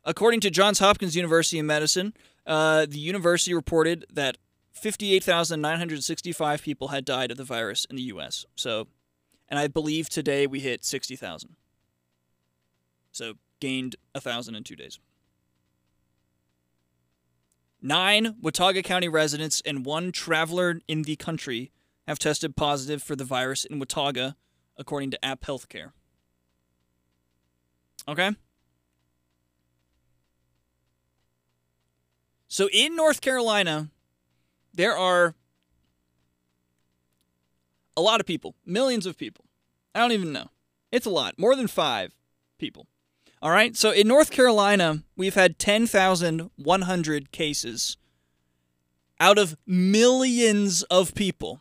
According 0.07 0.39
to 0.39 0.49
Johns 0.49 0.79
Hopkins 0.79 1.17
University 1.17 1.59
in 1.59 1.65
Medicine, 1.65 2.13
uh, 2.45 2.85
the 2.85 2.97
university 2.97 3.53
reported 3.53 4.05
that 4.09 4.37
58,965 4.71 6.61
people 6.61 6.87
had 6.87 7.03
died 7.03 7.29
of 7.29 7.35
the 7.35 7.43
virus 7.43 7.83
in 7.89 7.97
the 7.97 8.03
U.S. 8.03 8.45
So, 8.55 8.87
and 9.49 9.59
I 9.59 9.67
believe 9.67 10.07
today 10.07 10.47
we 10.47 10.61
hit 10.61 10.85
60,000. 10.85 11.57
So, 13.11 13.33
gained 13.59 13.97
1,000 14.13 14.55
in 14.55 14.63
two 14.63 14.77
days. 14.77 14.97
Nine 17.81 18.37
Watauga 18.41 18.83
County 18.83 19.09
residents 19.09 19.61
and 19.65 19.85
one 19.85 20.13
traveler 20.13 20.79
in 20.87 21.01
the 21.01 21.17
country 21.17 21.73
have 22.07 22.17
tested 22.17 22.55
positive 22.55 23.03
for 23.03 23.17
the 23.17 23.25
virus 23.25 23.65
in 23.65 23.77
Watauga, 23.77 24.37
according 24.77 25.11
to 25.11 25.25
App 25.25 25.41
Healthcare. 25.41 25.91
Okay? 28.07 28.31
So 32.47 32.69
in 32.71 32.95
North 32.95 33.21
Carolina, 33.21 33.89
there 34.73 34.97
are 34.97 35.35
a 37.95 38.01
lot 38.01 38.19
of 38.19 38.25
people, 38.25 38.55
millions 38.65 39.05
of 39.05 39.17
people. 39.17 39.45
I 39.93 39.99
don't 39.99 40.11
even 40.11 40.31
know. 40.31 40.49
It's 40.91 41.05
a 41.05 41.09
lot, 41.09 41.37
more 41.37 41.55
than 41.55 41.67
five 41.67 42.13
people. 42.57 42.87
All 43.41 43.51
right. 43.51 43.75
So 43.75 43.91
in 43.91 44.07
North 44.07 44.31
Carolina, 44.31 45.03
we've 45.15 45.35
had 45.35 45.59
10,100 45.59 47.31
cases. 47.31 47.97
out 49.19 49.37
of 49.37 49.57
millions 49.65 50.83
of 50.83 51.15
people. 51.15 51.59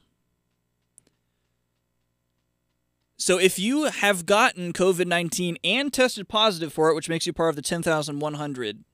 So 3.17 3.39
if 3.39 3.59
you 3.59 3.85
have 3.85 4.27
gotten 4.27 4.73
COVID 4.73 5.07
19 5.07 5.57
and 5.65 5.93
tested 5.93 6.29
positive 6.29 6.73
for 6.73 6.91
it, 6.91 6.95
which 6.95 7.09
makes 7.09 7.27
you 7.27 7.33
part 7.33 7.49
of 7.51 7.57
the 7.57 7.63
10,100, 7.63 8.85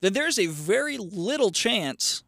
then 0.00 0.12
there's 0.12 0.38
a 0.38 0.46
very 0.46 0.98
little 0.98 1.50
chance 1.50 2.22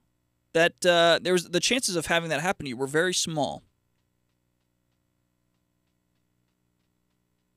that 0.52 0.84
uh, 0.84 1.18
there's 1.22 1.46
the 1.46 1.60
chances 1.60 1.96
of 1.96 2.06
having 2.06 2.30
that 2.30 2.40
happen 2.40 2.64
to 2.64 2.70
you 2.70 2.76
were 2.76 2.86
very 2.86 3.14
small. 3.14 3.62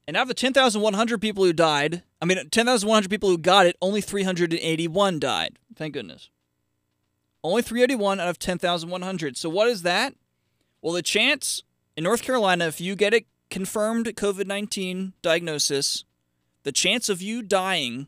And 0.07 0.15
out 0.15 0.23
of 0.23 0.27
the 0.27 0.33
10,100 0.35 1.19
people 1.19 1.43
who 1.43 1.53
died, 1.53 2.03
I 2.21 2.25
mean, 2.25 2.49
10,100 2.49 3.09
people 3.09 3.29
who 3.29 3.37
got 3.37 3.65
it, 3.65 3.75
only 3.81 4.01
381 4.01 5.19
died. 5.19 5.57
Thank 5.75 5.93
goodness. 5.93 6.29
Only 7.43 7.63
381 7.63 8.19
out 8.19 8.29
of 8.29 8.39
10,100. 8.39 9.37
So 9.37 9.49
what 9.49 9.67
is 9.67 9.81
that? 9.81 10.13
Well, 10.81 10.93
the 10.93 11.01
chance 11.01 11.63
in 11.97 12.03
North 12.03 12.21
Carolina, 12.21 12.67
if 12.67 12.79
you 12.79 12.95
get 12.95 13.13
a 13.13 13.25
confirmed 13.49 14.05
COVID 14.05 14.45
19 14.45 15.13
diagnosis, 15.21 16.03
the 16.63 16.71
chance 16.71 17.09
of 17.09 17.21
you 17.21 17.41
dying 17.41 18.07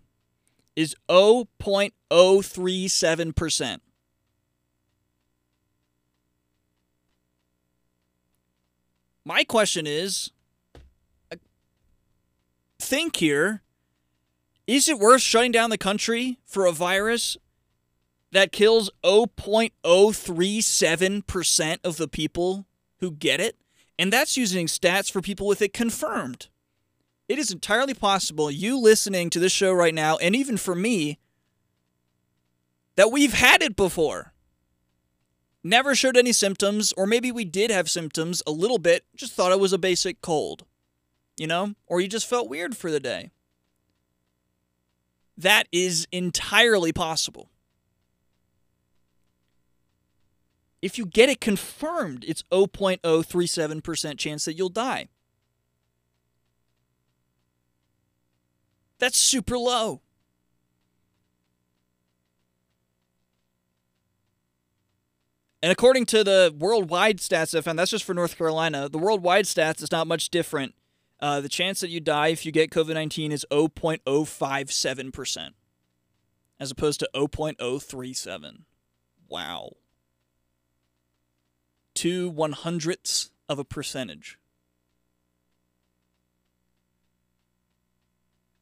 is 0.77 0.95
0.037%. 1.09 3.79
My 9.25 9.43
question 9.43 9.85
is 9.87 10.31
think 12.79 13.17
here 13.17 13.63
is 14.67 14.87
it 14.87 14.99
worth 14.99 15.21
shutting 15.21 15.51
down 15.51 15.71
the 15.71 15.79
country 15.79 16.37
for 16.45 16.67
a 16.67 16.71
virus 16.71 17.35
that 18.31 18.51
kills 18.51 18.91
0.037% 19.03 21.77
of 21.83 21.97
the 21.97 22.07
people 22.07 22.67
who 22.99 23.09
get 23.11 23.39
it? 23.39 23.55
And 23.97 24.13
that's 24.13 24.37
using 24.37 24.67
stats 24.67 25.11
for 25.11 25.21
people 25.21 25.47
with 25.47 25.63
it 25.63 25.73
confirmed. 25.73 26.49
It 27.27 27.39
is 27.39 27.51
entirely 27.51 27.93
possible, 27.93 28.49
you 28.49 28.79
listening 28.79 29.29
to 29.31 29.39
this 29.39 29.51
show 29.51 29.73
right 29.73 29.93
now, 29.93 30.17
and 30.17 30.35
even 30.35 30.57
for 30.57 30.75
me, 30.75 31.19
that 32.95 33.11
we've 33.11 33.33
had 33.33 33.61
it 33.61 33.75
before. 33.75 34.33
Never 35.63 35.93
showed 35.93 36.15
any 36.15 36.31
symptoms, 36.31 36.93
or 36.95 37.05
maybe 37.05 37.31
we 37.31 37.43
did 37.43 37.69
have 37.69 37.89
symptoms 37.89 38.41
a 38.47 38.51
little 38.51 38.77
bit, 38.77 39.03
just 39.15 39.33
thought 39.33 39.51
it 39.51 39.59
was 39.59 39.73
a 39.73 39.77
basic 39.77 40.21
cold, 40.21 40.63
you 41.35 41.47
know? 41.47 41.73
Or 41.85 41.99
you 41.99 42.07
just 42.07 42.29
felt 42.29 42.49
weird 42.49 42.77
for 42.77 42.89
the 42.89 43.01
day. 43.01 43.31
That 45.37 45.67
is 45.71 46.07
entirely 46.11 46.93
possible. 46.93 47.49
If 50.81 50.97
you 50.97 51.05
get 51.05 51.27
it 51.27 51.41
confirmed, 51.41 52.23
it's 52.25 52.43
0.037% 52.51 54.17
chance 54.17 54.45
that 54.45 54.53
you'll 54.53 54.69
die. 54.69 55.09
That's 58.99 59.17
super 59.17 59.57
low. 59.57 60.01
And 65.61 65.71
according 65.71 66.05
to 66.07 66.23
the 66.23 66.55
worldwide 66.57 67.17
stats 67.17 67.57
I 67.57 67.61
found, 67.61 67.79
that's 67.79 67.91
just 67.91 68.03
for 68.05 68.13
North 68.13 68.37
Carolina. 68.37 68.87
The 68.89 68.99
worldwide 68.99 69.45
stats 69.45 69.81
is 69.81 69.91
not 69.91 70.07
much 70.07 70.29
different. 70.29 70.75
Uh, 71.19 71.41
the 71.41 71.49
chance 71.49 71.79
that 71.79 71.89
you 71.89 71.99
die 71.99 72.27
if 72.27 72.45
you 72.45 72.51
get 72.51 72.69
COVID 72.69 72.93
19 72.93 73.31
is 73.31 73.45
0.057%, 73.51 75.49
as 76.59 76.71
opposed 76.71 76.99
to 76.99 77.09
0.037. 77.15 78.63
Wow. 79.27 79.71
Two 81.95 82.29
one 82.29 82.51
hundredths 82.51 83.31
of 83.49 83.57
a 83.57 83.65
percentage. 83.65 84.37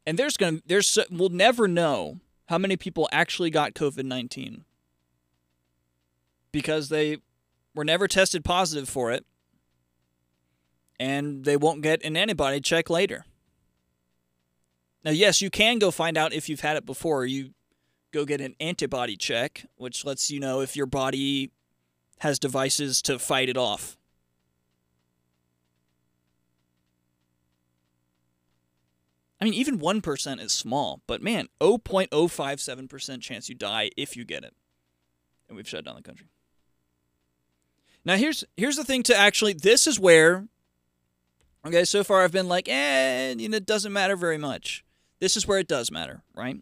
And 0.05 0.19
there's 0.19 0.37
going 0.37 0.57
to, 0.57 0.63
there's, 0.65 0.97
we'll 1.09 1.29
never 1.29 1.67
know 1.67 2.19
how 2.47 2.57
many 2.57 2.77
people 2.77 3.09
actually 3.11 3.49
got 3.49 3.73
COVID 3.73 4.05
19 4.05 4.63
because 6.51 6.89
they 6.89 7.17
were 7.73 7.83
never 7.83 8.07
tested 8.07 8.45
positive 8.45 8.87
for 8.87 9.11
it 9.11 9.25
and 10.99 11.43
they 11.43 11.57
won't 11.57 11.81
get 11.81 12.03
an 12.03 12.15
antibody 12.15 12.61
check 12.61 12.89
later. 12.89 13.25
Now, 15.03 15.11
yes, 15.11 15.41
you 15.41 15.49
can 15.49 15.79
go 15.79 15.91
find 15.91 16.17
out 16.17 16.33
if 16.33 16.49
you've 16.49 16.61
had 16.61 16.77
it 16.77 16.85
before. 16.85 17.25
You 17.25 17.51
go 18.11 18.25
get 18.25 18.41
an 18.41 18.55
antibody 18.59 19.15
check, 19.15 19.65
which 19.75 20.05
lets 20.05 20.31
you 20.31 20.39
know 20.39 20.61
if 20.61 20.75
your 20.75 20.87
body 20.87 21.51
has 22.19 22.39
devices 22.39 23.01
to 23.03 23.19
fight 23.19 23.49
it 23.49 23.57
off. 23.57 23.97
I 29.45 29.47
mean, 29.47 29.53
even 29.53 29.77
1% 29.77 30.41
is 30.41 30.51
small, 30.51 31.03
but 31.05 31.21
man, 31.21 31.49
0.057% 31.61 33.21
chance 33.21 33.47
you 33.47 33.53
die 33.53 33.91
if 33.95 34.17
you 34.17 34.25
get 34.25 34.43
it. 34.43 34.55
And 35.47 35.55
we've 35.55 35.69
shut 35.69 35.85
down 35.85 35.95
the 35.95 36.01
country. 36.01 36.25
Now 38.03 38.15
here's 38.15 38.43
here's 38.57 38.75
the 38.75 38.83
thing 38.83 39.03
to 39.03 39.15
actually 39.15 39.53
this 39.53 39.85
is 39.85 39.99
where 39.99 40.47
okay, 41.63 41.85
so 41.85 42.03
far 42.03 42.23
I've 42.23 42.31
been 42.31 42.47
like, 42.47 42.67
eh, 42.67 43.35
you 43.37 43.47
know, 43.47 43.57
it 43.57 43.67
doesn't 43.67 43.93
matter 43.93 44.15
very 44.15 44.39
much. 44.39 44.83
This 45.19 45.37
is 45.37 45.47
where 45.47 45.59
it 45.59 45.67
does 45.67 45.91
matter, 45.91 46.23
right? 46.33 46.57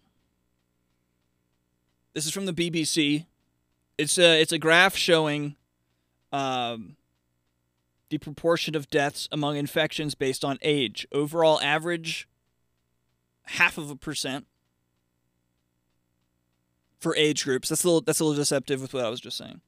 This 2.13 2.25
is 2.25 2.33
from 2.33 2.47
the 2.47 2.53
BBC. 2.53 3.27
It's 3.97 4.17
a 4.17 4.41
it's 4.41 4.51
a 4.51 4.59
graph 4.59 4.97
showing 4.97 5.55
um, 6.33 6.97
the 8.09 8.17
proportion 8.17 8.75
of 8.75 8.89
deaths 8.89 9.29
among 9.31 9.55
infections 9.55 10.15
based 10.15 10.43
on 10.43 10.57
age. 10.61 11.07
Overall 11.13 11.61
average 11.61 12.27
half 13.45 13.77
of 13.77 13.89
a 13.89 13.95
percent 13.95 14.47
for 16.99 17.15
age 17.15 17.43
groups. 17.43 17.69
That's 17.69 17.83
a 17.83 17.87
little 17.87 18.01
that's 18.01 18.19
a 18.19 18.25
little 18.25 18.41
deceptive 18.41 18.81
with 18.81 18.93
what 18.93 19.05
I 19.05 19.09
was 19.09 19.19
just 19.19 19.37
saying 19.37 19.61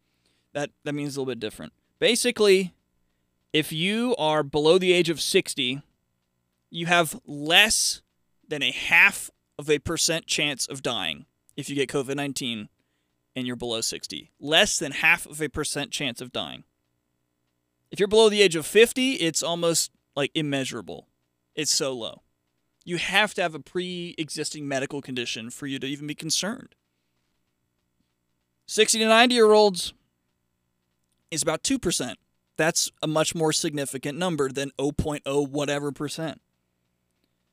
that 0.56 0.72
that 0.86 0.96
means 0.96 1.16
a 1.16 1.20
little 1.20 1.32
bit 1.32 1.40
different. 1.40 1.74
Basically, 2.00 2.74
if 3.54 3.72
you 3.72 4.16
are 4.18 4.42
below 4.42 4.80
the 4.80 4.92
age 4.92 5.10
of 5.10 5.22
60, 5.22 5.82
you 6.72 6.86
have 6.88 7.20
less 7.26 8.02
than 8.48 8.64
a 8.64 8.72
half 8.72 9.30
of 9.60 9.70
a 9.70 9.80
percent 9.80 10.26
chance 10.26 10.66
of 10.66 10.82
dying 10.82 11.26
if 11.56 11.70
you 11.70 11.76
get 11.76 11.90
COVID 11.90 12.16
19 12.16 12.70
and 13.36 13.46
you're 13.46 13.56
below 13.56 13.82
60. 13.82 14.32
Less 14.40 14.80
than 14.80 14.94
half 14.94 15.26
of 15.26 15.42
a 15.42 15.50
percent 15.50 15.92
chance 15.92 16.22
of 16.22 16.32
dying. 16.32 16.64
If 17.92 18.00
you're 18.00 18.08
below 18.08 18.30
the 18.30 18.42
age 18.42 18.56
of 18.56 18.66
50, 18.66 19.14
it's 19.14 19.44
almost 19.44 19.92
like 20.16 20.32
immeasurable. 20.34 21.08
It's 21.54 21.72
so 21.72 21.94
low. 21.94 22.22
You 22.86 22.98
have 22.98 23.34
to 23.34 23.42
have 23.42 23.54
a 23.54 23.60
pre 23.60 24.16
existing 24.18 24.68
medical 24.68 25.02
condition 25.02 25.50
for 25.50 25.68
you 25.68 25.80
to 25.80 25.88
even 25.88 26.08
be 26.08 26.16
concerned. 26.16 26.76
60 28.68 29.00
to 29.00 29.06
90 29.06 29.36
year 29.36 29.52
olds, 29.52 29.94
is 31.32 31.44
about 31.44 31.64
2%. 31.64 32.16
That's 32.58 32.92
a 33.02 33.08
much 33.08 33.36
more 33.36 33.54
significant 33.54 34.18
number 34.18 34.50
than 34.50 34.72
0.0 34.80 35.50
whatever 35.50 35.92
percent. 35.92 36.42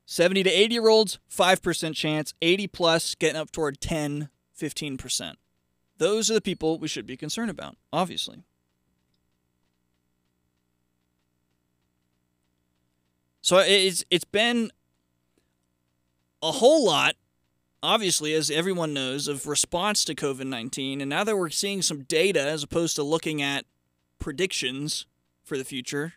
70 0.07 0.45
to 0.45 0.51
80 0.51 0.75
year 0.75 0.89
olds, 0.89 1.19
5% 1.31 1.95
chance. 1.95 2.35
80 2.41 2.67
plus, 2.69 3.15
getting 3.15 3.41
up 3.41 3.51
toward 3.51 3.81
10, 3.81 4.29
15%. 4.59 5.35
Those 5.99 6.31
are 6.31 6.35
the 6.35 6.41
people 6.41 6.79
we 6.79 6.89
should 6.89 7.07
be 7.07 7.17
concerned 7.17 7.51
about, 7.51 7.77
obviously. 7.93 8.45
So 13.41 13.59
it's 13.59 14.05
it's 14.09 14.25
been 14.25 14.71
a 16.43 16.53
whole 16.53 16.85
lot, 16.85 17.15
obviously, 17.83 18.35
as 18.35 18.51
everyone 18.51 18.93
knows, 18.93 19.29
of 19.29 19.47
response 19.47 20.05
to 20.05 20.15
COVID 20.15 20.47
nineteen, 20.47 21.01
and 21.01 21.09
now 21.09 21.25
that 21.25 21.37
we're 21.37 21.51
seeing 21.51 21.83
some 21.83 22.03
data 22.03 22.41
as 22.41 22.63
opposed 22.63 22.97
to 22.97 23.03
looking 23.03 23.41
at 23.41 23.65
predictions 24.19 25.07
for 25.43 25.57
the 25.57 25.65
future, 25.65 26.15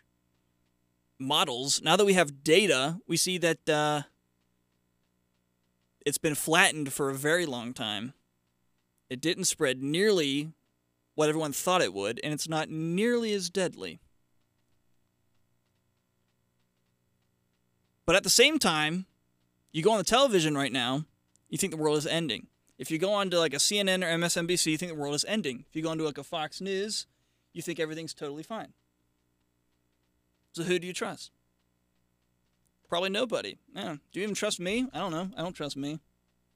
models, 1.18 1.80
now 1.82 1.96
that 1.96 2.04
we 2.04 2.14
have 2.14 2.44
data, 2.44 2.98
we 3.06 3.16
see 3.16 3.38
that 3.38 3.68
uh, 3.68 4.02
it's 6.04 6.18
been 6.18 6.34
flattened 6.34 6.92
for 6.92 7.08
a 7.10 7.14
very 7.14 7.46
long 7.46 7.72
time. 7.72 8.12
It 9.08 9.20
didn't 9.20 9.44
spread 9.44 9.82
nearly 9.82 10.52
what 11.14 11.28
everyone 11.28 11.52
thought 11.52 11.82
it 11.82 11.94
would, 11.94 12.20
and 12.22 12.32
it's 12.34 12.48
not 12.48 12.68
nearly 12.68 13.32
as 13.32 13.48
deadly. 13.48 13.98
But 18.04 18.14
at 18.14 18.22
the 18.22 18.30
same 18.30 18.58
time, 18.58 19.06
you 19.72 19.82
go 19.82 19.92
on 19.92 19.98
the 19.98 20.04
television 20.04 20.56
right 20.56 20.72
now, 20.72 21.04
you 21.48 21.58
think 21.58 21.72
the 21.72 21.76
world 21.76 21.98
is 21.98 22.06
ending. 22.06 22.46
If 22.78 22.90
you 22.90 22.98
go 22.98 23.12
on 23.12 23.30
to 23.30 23.38
like 23.38 23.54
a 23.54 23.58
CNN 23.58 24.02
or 24.02 24.18
MSNBC, 24.18 24.72
you 24.72 24.76
think 24.78 24.92
the 24.92 24.98
world 24.98 25.14
is 25.14 25.24
ending. 25.26 25.64
If 25.68 25.76
you 25.76 25.82
go 25.82 25.90
on 25.90 25.98
to 25.98 26.04
like 26.04 26.18
a 26.18 26.24
Fox 26.24 26.60
News, 26.60 27.06
you 27.52 27.62
think 27.62 27.80
everything's 27.80 28.14
totally 28.14 28.42
fine. 28.42 28.72
So 30.52 30.62
who 30.62 30.78
do 30.78 30.86
you 30.86 30.92
trust? 30.92 31.30
Probably 32.88 33.10
nobody. 33.10 33.58
Yeah. 33.74 33.96
Do 34.12 34.20
you 34.20 34.24
even 34.24 34.34
trust 34.34 34.60
me? 34.60 34.88
I 34.92 34.98
don't 34.98 35.10
know. 35.10 35.30
I 35.36 35.42
don't 35.42 35.54
trust 35.54 35.76
me. 35.76 36.00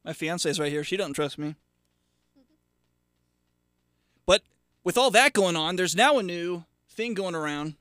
My 0.04 0.12
fiance's 0.12 0.60
right 0.60 0.70
here. 0.70 0.84
She 0.84 0.96
don't 0.96 1.12
trust 1.12 1.38
me. 1.38 1.56
But 4.26 4.42
with 4.84 4.96
all 4.96 5.10
that 5.10 5.32
going 5.32 5.56
on, 5.56 5.76
there's 5.76 5.96
now 5.96 6.18
a 6.18 6.22
new 6.22 6.64
thing 6.88 7.14
going 7.14 7.34
around 7.34 7.74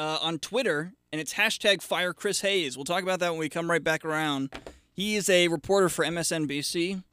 uh, 0.00 0.18
on 0.22 0.38
Twitter, 0.38 0.94
and 1.12 1.20
it's 1.20 1.34
hashtag 1.34 1.82
fire 1.82 2.14
Chris 2.14 2.40
Hayes. 2.40 2.74
We'll 2.74 2.86
talk 2.86 3.02
about 3.02 3.20
that 3.20 3.30
when 3.32 3.38
we 3.38 3.50
come 3.50 3.70
right 3.70 3.84
back 3.84 4.02
around. 4.02 4.48
He 4.90 5.14
is 5.14 5.28
a 5.28 5.48
reporter 5.48 5.90
for 5.90 6.06
MSNBC. 6.06 7.04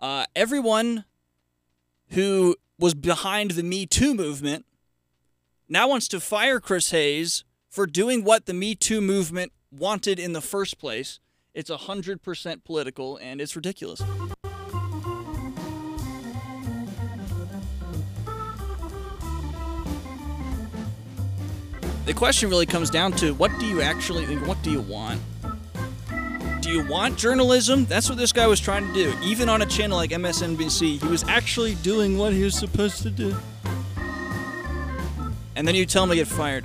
Uh, 0.00 0.24
everyone 0.34 1.04
who 2.08 2.56
was 2.78 2.94
behind 2.94 3.52
the 3.52 3.62
Me 3.62 3.84
Too 3.84 4.14
movement 4.14 4.64
now 5.68 5.86
wants 5.86 6.08
to 6.08 6.18
fire 6.18 6.60
Chris 6.60 6.90
Hayes 6.92 7.44
for 7.68 7.86
doing 7.86 8.24
what 8.24 8.46
the 8.46 8.54
Me 8.54 8.74
Too 8.74 9.02
movement 9.02 9.52
wanted 9.70 10.18
in 10.18 10.32
the 10.32 10.40
first 10.40 10.78
place. 10.78 11.20
It's 11.52 11.70
100% 11.70 12.64
political 12.64 13.18
and 13.18 13.42
it's 13.42 13.54
ridiculous. 13.54 14.02
The 22.06 22.14
question 22.14 22.48
really 22.48 22.66
comes 22.66 22.90
down 22.90 23.12
to 23.12 23.34
what 23.34 23.50
do 23.58 23.66
you 23.66 23.82
actually 23.82 24.24
what 24.38 24.60
do 24.62 24.70
you 24.70 24.80
want? 24.80 25.20
Do 26.60 26.70
you 26.70 26.86
want 26.86 27.18
journalism? 27.18 27.84
That's 27.86 28.08
what 28.08 28.18
this 28.18 28.32
guy 28.32 28.46
was 28.46 28.60
trying 28.60 28.86
to 28.86 28.92
do. 28.92 29.14
Even 29.22 29.48
on 29.48 29.62
a 29.62 29.66
channel 29.66 29.96
like 29.96 30.10
MSNBC, 30.10 31.00
he 31.00 31.08
was 31.08 31.24
actually 31.24 31.74
doing 31.76 32.18
what 32.18 32.32
he 32.32 32.42
was 32.42 32.54
supposed 32.54 33.02
to 33.02 33.10
do. 33.10 33.34
And 35.56 35.66
then 35.66 35.74
you 35.74 35.84
tell 35.86 36.04
him 36.04 36.10
to 36.10 36.16
get 36.16 36.26
fired. 36.26 36.64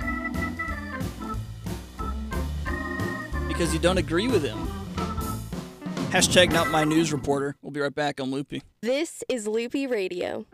Because 3.48 3.72
you 3.72 3.78
don't 3.78 3.98
agree 3.98 4.28
with 4.28 4.42
him. 4.42 4.58
Hashtag 6.10 6.52
not 6.52 6.68
my 6.70 6.84
news 6.84 7.12
reporter. 7.12 7.56
We'll 7.62 7.72
be 7.72 7.80
right 7.80 7.94
back 7.94 8.20
on 8.20 8.30
Loopy. 8.30 8.62
This 8.80 9.24
is 9.28 9.46
Loopy 9.46 9.86
Radio. 9.86 10.46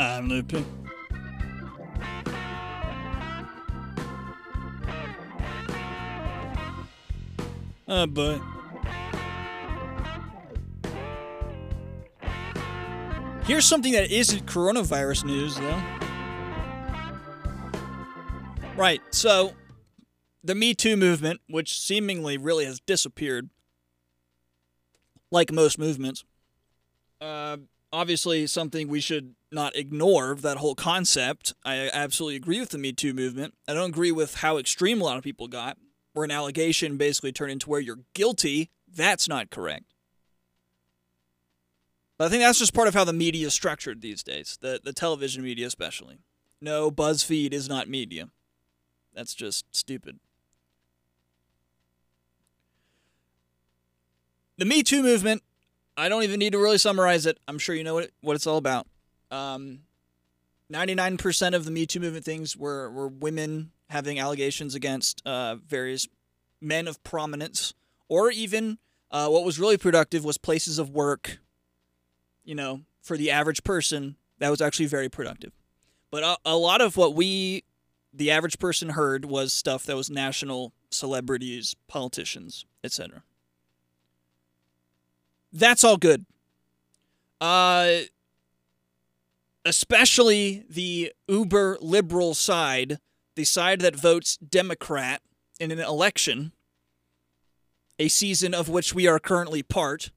I'm 0.00 0.30
Loopy. 0.30 0.64
Oh 7.86 8.06
boy. 8.06 8.40
Here's 13.44 13.66
something 13.66 13.92
that 13.92 14.10
isn't 14.10 14.46
coronavirus 14.46 15.26
news, 15.26 15.56
though. 15.56 15.82
Right, 18.76 19.02
so 19.10 19.52
the 20.42 20.54
Me 20.54 20.72
Too 20.72 20.96
movement, 20.96 21.42
which 21.46 21.78
seemingly 21.78 22.38
really 22.38 22.64
has 22.64 22.80
disappeared, 22.80 23.50
like 25.30 25.52
most 25.52 25.78
movements, 25.78 26.24
uh, 27.20 27.58
obviously 27.92 28.46
something 28.46 28.88
we 28.88 29.00
should 29.00 29.34
not 29.52 29.76
ignore 29.76 30.34
that 30.36 30.58
whole 30.58 30.74
concept. 30.74 31.54
I 31.64 31.90
absolutely 31.92 32.36
agree 32.36 32.60
with 32.60 32.70
the 32.70 32.78
Me 32.78 32.92
Too 32.92 33.12
movement. 33.12 33.54
I 33.66 33.74
don't 33.74 33.90
agree 33.90 34.12
with 34.12 34.36
how 34.36 34.58
extreme 34.58 35.00
a 35.00 35.04
lot 35.04 35.16
of 35.16 35.24
people 35.24 35.48
got, 35.48 35.76
where 36.12 36.24
an 36.24 36.30
allegation 36.30 36.96
basically 36.96 37.32
turned 37.32 37.52
into 37.52 37.68
where 37.68 37.80
you're 37.80 38.00
guilty. 38.14 38.70
That's 38.88 39.28
not 39.28 39.50
correct. 39.50 39.84
But 42.18 42.26
I 42.26 42.28
think 42.28 42.42
that's 42.42 42.58
just 42.58 42.74
part 42.74 42.86
of 42.86 42.94
how 42.94 43.04
the 43.04 43.12
media 43.12 43.46
is 43.46 43.54
structured 43.54 44.02
these 44.02 44.22
days, 44.22 44.58
the, 44.60 44.80
the 44.82 44.92
television 44.92 45.42
media 45.42 45.66
especially. 45.66 46.18
No, 46.60 46.90
BuzzFeed 46.90 47.52
is 47.52 47.68
not 47.68 47.88
media. 47.88 48.28
That's 49.14 49.34
just 49.34 49.64
stupid. 49.74 50.20
The 54.58 54.66
Me 54.66 54.82
Too 54.82 55.02
movement, 55.02 55.42
I 55.96 56.10
don't 56.10 56.22
even 56.22 56.38
need 56.38 56.52
to 56.52 56.58
really 56.58 56.76
summarize 56.76 57.24
it. 57.24 57.38
I'm 57.48 57.58
sure 57.58 57.74
you 57.74 57.82
know 57.82 57.94
what, 57.94 58.04
it, 58.04 58.12
what 58.20 58.36
it's 58.36 58.46
all 58.46 58.58
about. 58.58 58.86
Um, 59.30 59.80
99% 60.72 61.54
of 61.54 61.64
the 61.64 61.70
Me 61.70 61.86
Too 61.86 62.00
movement 62.00 62.24
things 62.24 62.56
were, 62.56 62.90
were 62.90 63.08
women 63.08 63.72
having 63.88 64.18
allegations 64.18 64.74
against 64.74 65.22
uh, 65.26 65.56
various 65.66 66.06
men 66.60 66.86
of 66.86 67.02
prominence, 67.02 67.74
or 68.08 68.30
even 68.30 68.78
uh, 69.10 69.28
what 69.28 69.44
was 69.44 69.58
really 69.58 69.76
productive 69.76 70.24
was 70.24 70.38
places 70.38 70.78
of 70.78 70.90
work. 70.90 71.38
You 72.44 72.54
know, 72.54 72.82
for 73.02 73.16
the 73.16 73.30
average 73.30 73.64
person, 73.64 74.16
that 74.38 74.50
was 74.50 74.60
actually 74.60 74.86
very 74.86 75.08
productive. 75.08 75.52
But 76.10 76.22
a, 76.22 76.36
a 76.44 76.56
lot 76.56 76.80
of 76.80 76.96
what 76.96 77.14
we, 77.14 77.64
the 78.12 78.30
average 78.30 78.58
person, 78.58 78.90
heard 78.90 79.24
was 79.24 79.52
stuff 79.52 79.84
that 79.86 79.96
was 79.96 80.10
national 80.10 80.72
celebrities, 80.90 81.76
politicians, 81.88 82.64
etc. 82.82 83.22
That's 85.52 85.84
all 85.84 85.96
good. 85.96 86.26
Uh, 87.40 88.00
especially 89.64 90.64
the 90.68 91.12
uber 91.28 91.78
liberal 91.80 92.34
side, 92.34 92.98
the 93.36 93.44
side 93.44 93.80
that 93.80 93.96
votes 93.96 94.36
Democrat 94.36 95.22
in 95.58 95.70
an 95.70 95.80
election, 95.80 96.52
a 97.98 98.08
season 98.08 98.54
of 98.54 98.68
which 98.68 98.94
we 98.94 99.06
are 99.06 99.18
currently 99.18 99.62
part, 99.62 100.10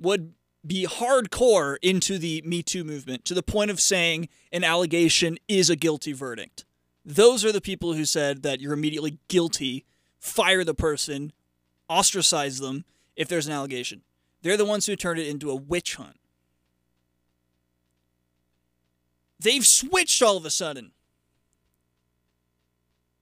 would 0.00 0.34
be 0.66 0.86
hardcore 0.86 1.76
into 1.82 2.18
the 2.18 2.42
Me 2.44 2.62
Too 2.62 2.84
movement 2.84 3.24
to 3.24 3.34
the 3.34 3.42
point 3.42 3.70
of 3.70 3.80
saying 3.80 4.28
an 4.52 4.64
allegation 4.64 5.38
is 5.48 5.70
a 5.70 5.76
guilty 5.76 6.12
verdict. 6.12 6.64
Those 7.04 7.44
are 7.44 7.52
the 7.52 7.60
people 7.60 7.94
who 7.94 8.04
said 8.04 8.42
that 8.42 8.60
you're 8.60 8.72
immediately 8.72 9.18
guilty, 9.28 9.84
fire 10.20 10.62
the 10.62 10.74
person, 10.74 11.32
ostracize 11.90 12.60
them 12.60 12.84
if 13.16 13.28
there's 13.28 13.46
an 13.46 13.52
allegation. 13.52 14.02
They're 14.42 14.56
the 14.56 14.64
ones 14.64 14.86
who 14.86 14.96
turned 14.96 15.18
it 15.18 15.26
into 15.26 15.50
a 15.50 15.56
witch 15.56 15.96
hunt. 15.96 16.16
They've 19.42 19.66
switched 19.66 20.22
all 20.22 20.36
of 20.36 20.44
a 20.44 20.50
sudden. 20.50 20.92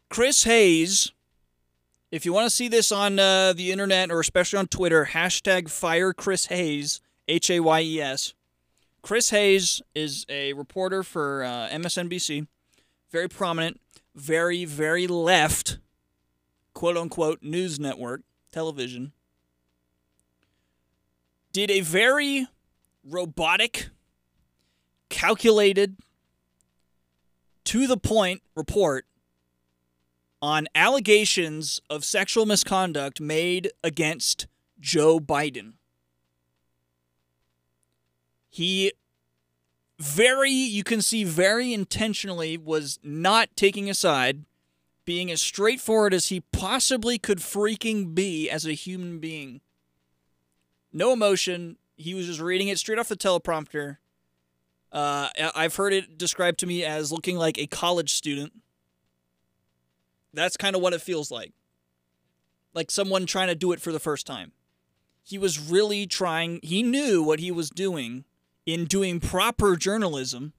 Chris 0.08 0.44
Hayes, 0.44 1.12
if 2.10 2.26
you 2.26 2.32
want 2.32 2.46
to 2.46 2.54
see 2.54 2.68
this 2.68 2.90
on 2.90 3.18
uh, 3.18 3.52
the 3.52 3.70
internet 3.70 4.10
or 4.10 4.20
especially 4.20 4.58
on 4.58 4.66
Twitter, 4.66 5.10
hashtag 5.12 5.70
fire 5.70 6.12
Chris 6.12 6.46
Hayes, 6.46 7.00
H 7.28 7.48
A 7.50 7.60
Y 7.60 7.80
E 7.82 8.00
S. 8.00 8.34
Chris 9.02 9.30
Hayes 9.30 9.80
is 9.94 10.26
a 10.28 10.52
reporter 10.52 11.02
for 11.02 11.44
uh, 11.44 11.68
MSNBC, 11.68 12.46
very 13.10 13.28
prominent, 13.28 13.80
very, 14.14 14.64
very 14.64 15.06
left, 15.06 15.78
quote 16.74 16.96
unquote, 16.96 17.42
news 17.42 17.80
network, 17.80 18.22
television. 18.52 19.12
Did 21.52 21.70
a 21.70 21.80
very 21.80 22.46
robotic, 23.04 23.88
calculated, 25.08 25.96
to 27.70 27.86
the 27.86 27.96
point 27.96 28.42
report 28.56 29.06
on 30.42 30.66
allegations 30.74 31.80
of 31.88 32.04
sexual 32.04 32.44
misconduct 32.44 33.20
made 33.20 33.70
against 33.84 34.48
Joe 34.80 35.20
Biden. 35.20 35.74
He 38.48 38.90
very, 40.00 40.50
you 40.50 40.82
can 40.82 41.00
see, 41.00 41.22
very 41.22 41.72
intentionally 41.72 42.58
was 42.58 42.98
not 43.04 43.50
taking 43.54 43.88
a 43.88 43.94
side, 43.94 44.46
being 45.04 45.30
as 45.30 45.40
straightforward 45.40 46.12
as 46.12 46.26
he 46.26 46.40
possibly 46.50 47.18
could 47.18 47.38
freaking 47.38 48.16
be 48.16 48.50
as 48.50 48.66
a 48.66 48.72
human 48.72 49.20
being. 49.20 49.60
No 50.92 51.12
emotion. 51.12 51.76
He 51.96 52.14
was 52.14 52.26
just 52.26 52.40
reading 52.40 52.66
it 52.66 52.80
straight 52.80 52.98
off 52.98 53.06
the 53.06 53.16
teleprompter. 53.16 53.98
Uh, 54.92 55.28
I've 55.54 55.76
heard 55.76 55.92
it 55.92 56.18
described 56.18 56.58
to 56.60 56.66
me 56.66 56.84
as 56.84 57.12
looking 57.12 57.36
like 57.36 57.58
a 57.58 57.66
college 57.66 58.14
student. 58.14 58.52
That's 60.32 60.56
kind 60.56 60.74
of 60.74 60.82
what 60.82 60.92
it 60.92 61.00
feels 61.00 61.30
like. 61.30 61.52
Like 62.74 62.90
someone 62.90 63.26
trying 63.26 63.48
to 63.48 63.54
do 63.54 63.72
it 63.72 63.80
for 63.80 63.92
the 63.92 64.00
first 64.00 64.26
time. 64.26 64.52
He 65.22 65.38
was 65.38 65.60
really 65.60 66.06
trying, 66.06 66.60
he 66.62 66.82
knew 66.82 67.22
what 67.22 67.40
he 67.40 67.50
was 67.50 67.70
doing 67.70 68.24
in 68.66 68.84
doing 68.84 69.20
proper 69.20 69.76
journalism, 69.76 70.52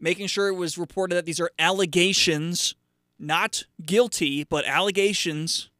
making 0.00 0.26
sure 0.26 0.48
it 0.48 0.54
was 0.54 0.78
reported 0.78 1.14
that 1.14 1.26
these 1.26 1.40
are 1.40 1.50
allegations, 1.58 2.74
not 3.18 3.64
guilty, 3.84 4.44
but 4.44 4.64
allegations. 4.64 5.70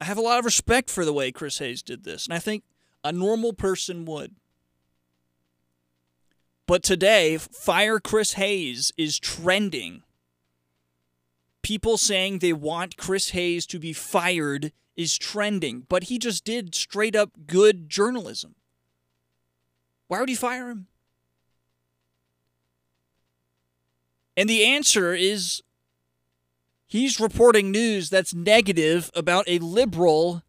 I 0.00 0.04
have 0.04 0.18
a 0.18 0.22
lot 0.22 0.38
of 0.38 0.44
respect 0.44 0.90
for 0.90 1.04
the 1.04 1.12
way 1.12 1.32
Chris 1.32 1.58
Hayes 1.58 1.82
did 1.82 2.04
this, 2.04 2.26
and 2.26 2.34
I 2.34 2.38
think 2.38 2.62
a 3.02 3.12
normal 3.12 3.52
person 3.52 4.04
would. 4.04 4.34
But 6.66 6.82
today, 6.82 7.38
Fire 7.38 8.00
Chris 8.00 8.34
Hayes 8.34 8.92
is 8.96 9.18
trending. 9.18 10.02
People 11.62 11.96
saying 11.96 12.38
they 12.38 12.52
want 12.52 12.96
Chris 12.96 13.30
Hayes 13.30 13.66
to 13.66 13.78
be 13.78 13.92
fired 13.92 14.72
is 14.96 15.16
trending, 15.16 15.86
but 15.88 16.04
he 16.04 16.18
just 16.18 16.44
did 16.44 16.74
straight 16.74 17.14
up 17.14 17.30
good 17.46 17.88
journalism. 17.88 18.54
Why 20.08 20.20
would 20.20 20.30
you 20.30 20.36
fire 20.36 20.70
him? 20.70 20.86
And 24.36 24.48
the 24.48 24.64
answer 24.64 25.14
is 25.14 25.62
he's 26.86 27.20
reporting 27.20 27.70
news 27.70 28.10
that's 28.10 28.34
negative 28.34 29.10
about 29.14 29.44
a 29.48 29.58
liberal 29.58 30.42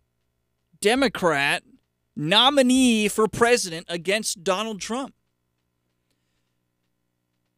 Democrat 0.81 1.63
nominee 2.15 3.07
for 3.07 3.27
president 3.27 3.85
against 3.89 4.43
Donald 4.43 4.81
Trump. 4.81 5.13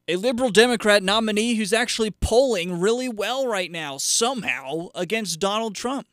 A 0.10 0.16
liberal 0.16 0.50
Democrat 0.50 1.04
nominee 1.04 1.54
who's 1.54 1.72
actually 1.72 2.10
polling 2.10 2.80
really 2.80 3.08
well 3.08 3.46
right 3.46 3.72
now, 3.72 3.98
somehow, 3.98 4.88
against 4.96 5.40
Donald 5.40 5.76
Trump. 5.76 6.08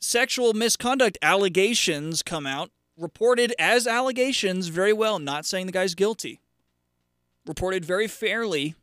Sexual 0.00 0.54
misconduct 0.54 1.18
allegations 1.20 2.22
come 2.22 2.46
out, 2.46 2.70
reported 2.96 3.54
as 3.58 3.86
allegations 3.86 4.68
very 4.68 4.94
well, 4.94 5.18
not 5.18 5.44
saying 5.44 5.66
the 5.66 5.72
guy's 5.72 5.94
guilty. 5.94 6.40
Reported 7.46 7.84
very 7.84 8.08
fairly 8.08 8.74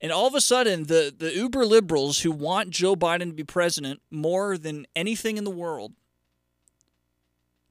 and 0.00 0.10
all 0.10 0.26
of 0.26 0.34
a 0.34 0.40
sudden, 0.40 0.84
the, 0.84 1.14
the 1.16 1.34
uber 1.34 1.66
liberals 1.66 2.20
who 2.20 2.32
want 2.32 2.70
Joe 2.70 2.96
Biden 2.96 3.26
to 3.26 3.32
be 3.32 3.44
president 3.44 4.00
more 4.10 4.56
than 4.56 4.86
anything 4.96 5.36
in 5.36 5.44
the 5.44 5.50
world, 5.50 5.92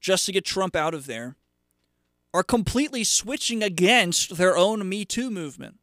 just 0.00 0.26
to 0.26 0.32
get 0.32 0.44
Trump 0.44 0.76
out 0.76 0.94
of 0.94 1.06
there, 1.06 1.34
are 2.32 2.42
completely 2.42 3.04
switching 3.04 3.62
against 3.62 4.36
their 4.36 4.56
own 4.56 4.88
Me 4.88 5.04
Too 5.04 5.30
movement. 5.30 5.78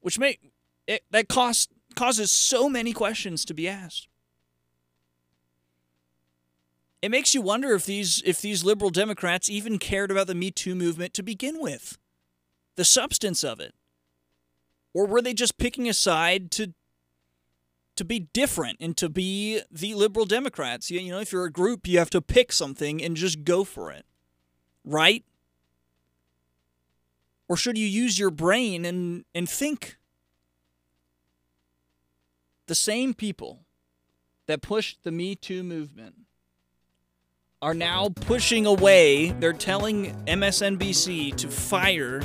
Which 0.00 0.18
make 0.18 0.40
it, 0.86 1.02
that 1.10 1.28
cost, 1.28 1.70
causes 1.94 2.30
so 2.30 2.68
many 2.68 2.92
questions 2.92 3.44
to 3.46 3.54
be 3.54 3.68
asked. 3.68 4.08
It 7.02 7.10
makes 7.10 7.34
you 7.34 7.40
wonder 7.40 7.72
if 7.72 7.86
these 7.86 8.22
if 8.26 8.42
these 8.42 8.62
liberal 8.62 8.90
Democrats 8.90 9.48
even 9.48 9.78
cared 9.78 10.10
about 10.10 10.26
the 10.26 10.34
Me 10.34 10.50
Too 10.50 10.74
movement 10.74 11.14
to 11.14 11.22
begin 11.22 11.60
with 11.60 11.96
the 12.76 12.84
substance 12.84 13.42
of 13.42 13.58
it? 13.58 13.74
Or 14.92 15.06
were 15.06 15.22
they 15.22 15.32
just 15.32 15.56
picking 15.56 15.88
a 15.88 15.94
side 15.94 16.50
to 16.52 16.74
to 17.96 18.04
be 18.04 18.20
different 18.32 18.78
and 18.80 18.96
to 18.96 19.08
be 19.08 19.60
the 19.70 19.94
liberal 19.94 20.26
Democrats? 20.26 20.90
You, 20.90 21.00
you 21.00 21.12
know, 21.12 21.20
if 21.20 21.32
you're 21.32 21.44
a 21.44 21.52
group, 21.52 21.86
you 21.86 21.98
have 21.98 22.10
to 22.10 22.20
pick 22.20 22.52
something 22.52 23.02
and 23.02 23.16
just 23.16 23.44
go 23.44 23.64
for 23.64 23.90
it. 23.90 24.04
Right? 24.84 25.24
Or 27.48 27.56
should 27.56 27.76
you 27.76 27.86
use 27.86 28.18
your 28.18 28.30
brain 28.30 28.84
and, 28.84 29.24
and 29.34 29.48
think? 29.48 29.96
The 32.66 32.76
same 32.76 33.14
people 33.14 33.64
that 34.46 34.62
pushed 34.62 35.02
the 35.02 35.10
Me 35.10 35.34
Too 35.34 35.64
movement 35.64 36.14
are 37.60 37.74
now 37.74 38.08
pushing 38.08 38.66
away. 38.66 39.32
They're 39.32 39.52
telling 39.52 40.14
MSNBC 40.26 41.36
to 41.36 41.48
fire 41.48 42.22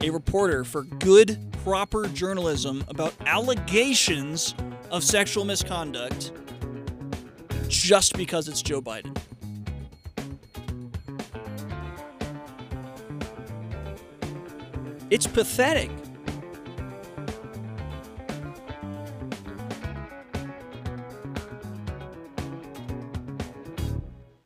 a 0.00 0.10
reporter 0.10 0.64
for 0.64 0.82
good, 0.82 1.38
proper 1.64 2.06
journalism 2.08 2.84
about 2.88 3.14
allegations 3.24 4.54
of 4.90 5.02
sexual 5.02 5.44
misconduct 5.44 6.32
just 7.68 8.16
because 8.16 8.48
it's 8.48 8.62
Joe 8.62 8.80
Biden. 8.80 9.16
It's 15.10 15.26
pathetic. 15.26 15.90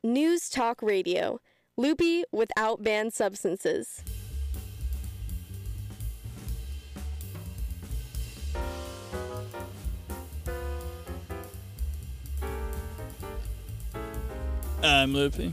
News 0.03 0.51
Talk 0.51 0.83
Radio. 0.83 1.41
Loopy 1.77 2.25
without 2.31 2.83
banned 2.83 3.15
substances. 3.15 4.03
I'm 14.83 15.13
Loopy. 15.13 15.53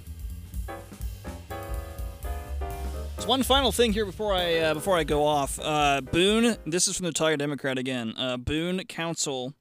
So 3.17 3.27
one 3.27 3.43
final 3.43 3.71
thing 3.71 3.91
here 3.91 4.05
before 4.05 4.33
I 4.33 4.57
uh, 4.57 4.73
before 4.73 4.97
I 4.97 5.03
go 5.03 5.25
off. 5.25 5.59
Uh, 5.61 6.01
Boone, 6.01 6.55
this 6.65 6.87
is 6.87 6.95
from 6.95 7.03
the 7.03 7.09
Watauga 7.09 7.35
Democrat 7.37 7.77
again. 7.77 8.13
Uh, 8.17 8.37
Boone 8.37 8.85
Council 8.85 9.53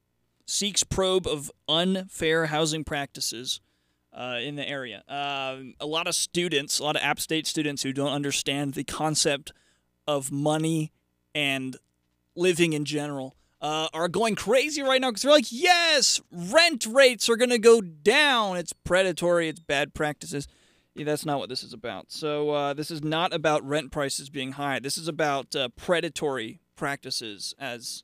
seeks 0.47 0.85
probe 0.85 1.27
of 1.27 1.51
unfair 1.69 2.47
housing 2.47 2.85
practices 2.85 3.61
uh, 4.13 4.39
in 4.41 4.55
the 4.55 4.69
area. 4.69 5.03
Uh, 5.09 5.57
a 5.81 5.87
lot 5.87 6.07
of 6.07 6.15
students, 6.15 6.79
a 6.79 6.85
lot 6.85 6.95
of 6.95 7.03
App 7.03 7.19
State 7.19 7.47
students 7.47 7.83
who 7.83 7.93
don't 7.93 8.13
understand 8.13 8.75
the 8.75 8.85
concept 8.85 9.53
of 10.07 10.31
money 10.31 10.93
and 11.35 11.77
living 12.37 12.73
in 12.73 12.85
general 12.85 13.35
uh, 13.61 13.89
are 13.93 14.09
going 14.09 14.35
crazy 14.35 14.83
right 14.83 15.01
now 15.01 15.11
because 15.11 15.23
they're 15.23 15.33
like, 15.33 15.51
yes, 15.51 16.21
rent 16.31 16.87
rates 16.87 17.29
are 17.29 17.37
going 17.37 17.51
to 17.51 17.59
go 17.59 17.81
down. 17.81 18.57
It's 18.57 18.73
predatory, 18.73 19.49
it's 19.49 19.61
bad 19.61 19.95
practices. 19.95 20.47
Yeah, 20.95 21.05
that's 21.05 21.27
not 21.27 21.39
what 21.39 21.49
this 21.49 21.63
is 21.63 21.73
about. 21.73 22.11
So, 22.11 22.51
uh, 22.51 22.75
this 22.75 22.91
is 22.91 23.03
not 23.03 23.35
about 23.35 23.67
rent 23.67 23.93
prices 23.93 24.31
being 24.31 24.53
high. 24.53 24.79
This 24.79 24.97
is 24.97 25.09
about 25.09 25.55
uh, 25.55 25.69
predatory 25.77 26.61
practices 26.75 27.55
as 27.59 28.03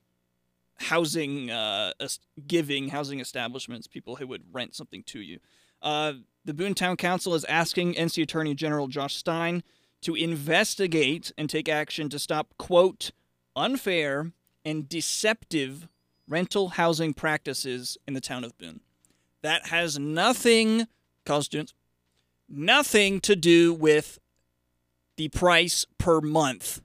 housing, 0.76 1.50
uh, 1.50 1.92
giving 2.46 2.88
housing 2.88 3.20
establishments, 3.20 3.86
people 3.86 4.16
who 4.16 4.26
would 4.26 4.44
rent 4.52 4.74
something 4.74 5.02
to 5.04 5.20
you. 5.20 5.38
Uh, 5.80 6.14
the 6.44 6.54
Boone 6.54 6.74
Town 6.74 6.96
Council 6.96 7.34
is 7.34 7.44
asking 7.44 7.94
NC 7.94 8.22
Attorney 8.22 8.54
General 8.54 8.88
Josh 8.88 9.16
Stein 9.16 9.62
to 10.02 10.14
investigate 10.14 11.32
and 11.38 11.48
take 11.48 11.68
action 11.68 12.08
to 12.08 12.18
stop, 12.18 12.54
quote, 12.58 13.12
unfair 13.54 14.32
and 14.64 14.88
deceptive 14.88 15.88
rental 16.28 16.70
housing 16.70 17.14
practices 17.14 17.98
in 18.06 18.14
the 18.14 18.20
town 18.20 18.44
of 18.44 18.56
Boone. 18.58 18.80
That 19.42 19.66
has 19.66 19.98
nothing, 19.98 20.86
college 21.24 21.46
students, 21.46 21.74
nothing 22.48 23.20
to 23.20 23.34
do 23.34 23.74
with 23.74 24.18
the 25.16 25.28
price 25.28 25.86
per 25.98 26.20
month. 26.20 26.80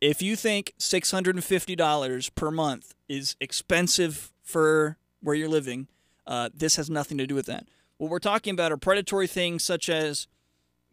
If 0.00 0.22
you 0.22 0.36
think 0.36 0.74
$650 0.78 2.34
per 2.34 2.50
month 2.50 2.94
is 3.08 3.36
expensive 3.40 4.32
for 4.42 4.96
where 5.20 5.34
you're 5.34 5.48
living, 5.48 5.88
uh, 6.26 6.50
this 6.54 6.76
has 6.76 6.88
nothing 6.88 7.18
to 7.18 7.26
do 7.26 7.34
with 7.34 7.46
that. 7.46 7.66
What 7.96 8.10
we're 8.10 8.20
talking 8.20 8.54
about 8.54 8.70
are 8.70 8.76
predatory 8.76 9.26
things 9.26 9.64
such 9.64 9.88
as 9.88 10.28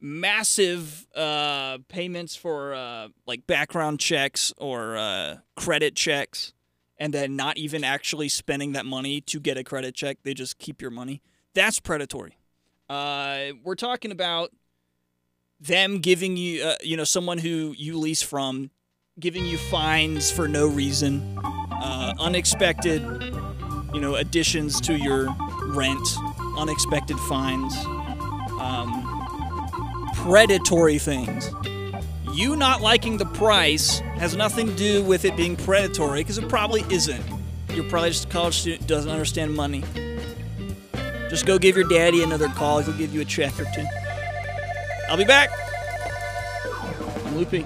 massive 0.06 1.08
uh, 1.16 1.80
payments 1.88 2.36
for 2.36 2.76
uh, 2.76 3.08
like 3.26 3.48
background 3.48 4.00
checks 4.00 4.54
or 4.58 4.96
uh, 4.96 5.38
credit 5.56 5.96
checks, 5.96 6.54
and 6.98 7.14
then 7.14 7.36
not 7.36 7.58
even 7.58 7.84
actually 7.84 8.30
spending 8.30 8.74
that 8.74 8.86
money 8.86 9.20
to 9.20 9.40
get 9.40 9.58
a 9.58 9.64
credit 9.64 9.96
check. 9.96 10.20
They 10.24 10.36
just 10.36 10.60
keep 10.60 10.82
your 10.82 10.92
money. 10.92 11.24
That's 11.56 11.80
predatory. 11.80 12.38
Uh, 12.88 13.54
we're 13.64 13.76
talking 13.76 14.12
about 14.12 14.52
them 15.60 16.00
giving 16.00 16.38
you, 16.38 16.64
uh, 16.64 16.76
you 16.84 16.96
know, 16.96 17.04
someone 17.04 17.40
who 17.40 17.74
you 17.76 17.98
lease 17.98 18.22
from, 18.22 18.70
giving 19.20 19.46
you 19.46 19.58
fines 19.58 20.30
for 20.30 20.48
no 20.48 20.68
reason, 20.68 21.40
uh, 21.72 22.14
unexpected, 22.20 23.02
you 23.94 24.00
know, 24.00 24.16
additions 24.16 24.80
to 24.82 24.98
your 24.98 25.34
rent, 25.70 26.08
unexpected 26.58 27.18
fines. 27.22 27.76
Um, 28.60 29.05
predatory 30.16 30.98
things. 30.98 31.52
You 32.34 32.56
not 32.56 32.82
liking 32.82 33.18
the 33.18 33.26
price 33.26 34.00
has 34.18 34.36
nothing 34.36 34.68
to 34.68 34.74
do 34.74 35.04
with 35.04 35.24
it 35.24 35.38
being 35.38 35.56
predatory 35.56 36.22
because 36.22 36.38
it 36.38 36.50
probably 36.50 36.84
isn't. 36.90 37.24
You're 37.74 37.86
probably 37.86 38.10
just 38.10 38.26
a 38.26 38.28
college 38.30 38.56
student 38.56 38.88
doesn't 38.88 39.12
understand 39.12 39.54
money. 39.54 39.84
Just 41.30 41.46
go 41.46 41.58
give 41.58 41.76
your 41.76 41.88
daddy 41.88 42.24
another 42.24 42.48
call. 42.50 42.80
He'll 42.80 42.98
give 42.98 43.14
you 43.14 43.22
a 43.22 43.26
check 43.26 43.60
or 43.60 43.66
two. 43.76 43.86
I'll 45.10 45.18
be 45.18 45.26
back. 45.26 45.50
I'm 47.26 47.38
Loopy. 47.38 47.66